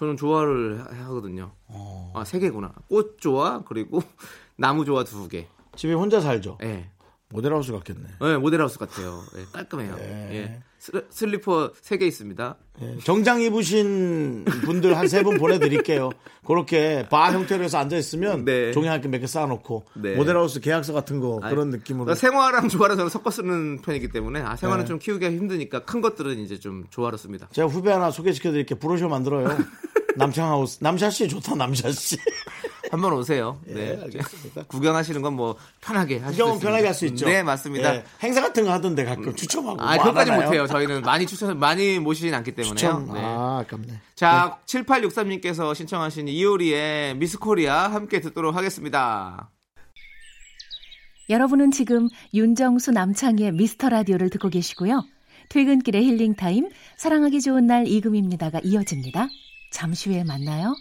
저는 0.00 0.16
조화를 0.16 0.80
하- 0.80 1.04
하거든요. 1.08 1.52
어. 1.66 2.10
아, 2.16 2.24
세 2.24 2.38
개구나. 2.38 2.72
꽃 2.88 3.18
조화 3.20 3.62
그리고 3.66 4.00
나무 4.56 4.86
조화 4.86 5.04
두 5.04 5.28
개. 5.28 5.46
집에 5.76 5.92
혼자 5.92 6.22
살죠. 6.22 6.56
예. 6.62 6.90
모델하우스 7.28 7.70
같겠네. 7.72 8.08
네, 8.18 8.38
모델하우스 8.38 8.78
같아요. 8.78 9.20
예, 9.36 9.44
깔끔해요. 9.52 9.94
네. 9.96 10.28
예. 10.32 10.46
슬- 10.46 10.62
슬리퍼 11.10 11.72
세개 11.82 12.06
있습니다. 12.06 12.56
예, 12.82 12.98
정장 13.04 13.42
입으신 13.42 14.44
분들 14.64 14.96
한 14.96 15.06
세 15.06 15.22
분 15.22 15.36
보내드릴게요. 15.38 16.10
그렇게 16.46 17.06
바 17.10 17.30
형태로 17.32 17.62
해서 17.64 17.76
앉아 17.78 17.96
있으면 17.98 18.44
네. 18.46 18.72
종이 18.72 18.88
한 18.88 19.00
개 19.02 19.08
몇 19.08 19.20
개 19.20 19.26
쌓아놓고 19.26 19.84
네. 19.96 20.14
모델하우스 20.16 20.60
계약서 20.60 20.92
같은 20.94 21.20
거 21.20 21.38
아니, 21.42 21.54
그런 21.54 21.68
느낌으로 21.70 22.06
그러니까 22.06 22.14
생화랑 22.14 22.68
조화랑 22.70 22.96
저는 22.96 23.10
섞어 23.10 23.30
쓰는 23.30 23.82
편이기 23.82 24.08
때문에 24.08 24.40
아, 24.40 24.56
생화는 24.56 24.84
네. 24.84 24.88
좀 24.88 24.98
키우기가 24.98 25.30
힘드니까 25.30 25.84
큰 25.84 26.00
것들은 26.00 26.38
이제 26.38 26.58
좀 26.58 26.84
조화로 26.90 27.16
씁니다. 27.18 27.48
제가 27.52 27.68
후배 27.68 27.90
하나 27.92 28.10
소개시켜드릴게 28.10 28.76
브로셔 28.76 29.08
만들어요. 29.08 29.48
남창하우스 30.16 30.78
남샤씨 30.82 31.28
좋다 31.28 31.54
남샤씨. 31.56 32.16
한번 32.90 33.12
오세요. 33.12 33.58
네. 33.66 33.92
예, 33.96 34.02
알겠습니다. 34.02 34.64
구경하시는 34.68 35.22
건 35.22 35.30
뭐 35.34 35.56
편하게 35.80 36.18
하실 36.18 36.36
수 36.36 36.42
구경은. 36.42 36.60
편하게 36.60 36.86
할 36.86 36.94
수 36.94 37.06
있죠. 37.06 37.26
네, 37.26 37.42
맞습니다. 37.42 37.94
예, 37.94 38.04
행사 38.22 38.40
같은 38.42 38.64
거 38.64 38.72
하던데 38.72 39.04
가끔 39.04 39.34
추첨하고. 39.34 39.80
아, 39.80 39.94
뭐 39.94 40.04
그것까지 40.04 40.30
하나요? 40.32 40.46
못해요. 40.48 40.66
저희는 40.66 41.02
많이 41.02 41.26
추천, 41.26 41.58
많이 41.58 41.98
모시진 42.00 42.34
않기 42.34 42.52
때문에요. 42.52 42.74
추첨. 42.74 43.12
네. 43.12 43.20
아, 43.22 43.62
아깝네. 43.64 44.00
자, 44.16 44.58
7863님께서 44.66 45.74
신청하신 45.74 46.28
이효리의 46.28 47.16
미스 47.16 47.38
코리아 47.38 47.88
함께 47.92 48.20
듣도록 48.20 48.54
하겠습니다. 48.56 49.50
여러분은 51.28 51.70
지금 51.70 52.08
윤정수 52.34 52.90
남창희의 52.90 53.52
미스터 53.52 53.88
라디오를 53.88 54.30
듣고 54.30 54.48
계시고요. 54.48 55.04
퇴근길의 55.48 56.04
힐링 56.04 56.34
타임, 56.34 56.68
사랑하기 56.96 57.40
좋은 57.40 57.66
날 57.66 57.86
이금희입니다가 57.86 58.60
이어집니다. 58.64 59.28
잠시 59.72 60.10
후에 60.10 60.24
만나요. 60.24 60.74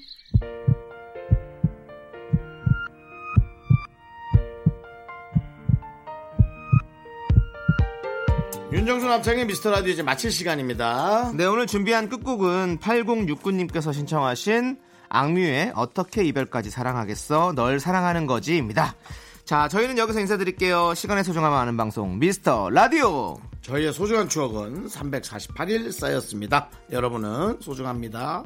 윤정수 8.90 9.08
남창희의 9.08 9.46
미스터 9.46 9.70
라디오 9.70 9.94
이제 9.94 10.02
마칠 10.02 10.32
시간입니다. 10.32 11.32
네, 11.36 11.46
오늘 11.46 11.68
준비한 11.68 12.10
끝곡은 12.10 12.80
8069님께서 12.80 13.94
신청하신 13.94 14.80
악뮤의 15.10 15.74
어떻게 15.76 16.24
이별까지 16.24 16.72
사랑하겠어 16.72 17.54
널 17.54 17.80
사랑하는 17.80 18.26
거지입니다. 18.26 18.96
자, 19.46 19.68
저희는 19.68 20.00
여기서 20.00 20.22
인사드릴게요. 20.22 20.96
시간의 20.96 21.24
소중함을 21.24 21.56
아는 21.56 21.78
방송 21.78 22.18
미스터 22.18 22.72
라디오. 22.72 23.38
저희의 23.62 23.94
소중한 23.94 24.28
추억은 24.28 24.88
348일 24.88 25.92
쌓였습니다. 25.92 26.72
여러분은 26.92 27.60
소중합니다. 27.62 28.44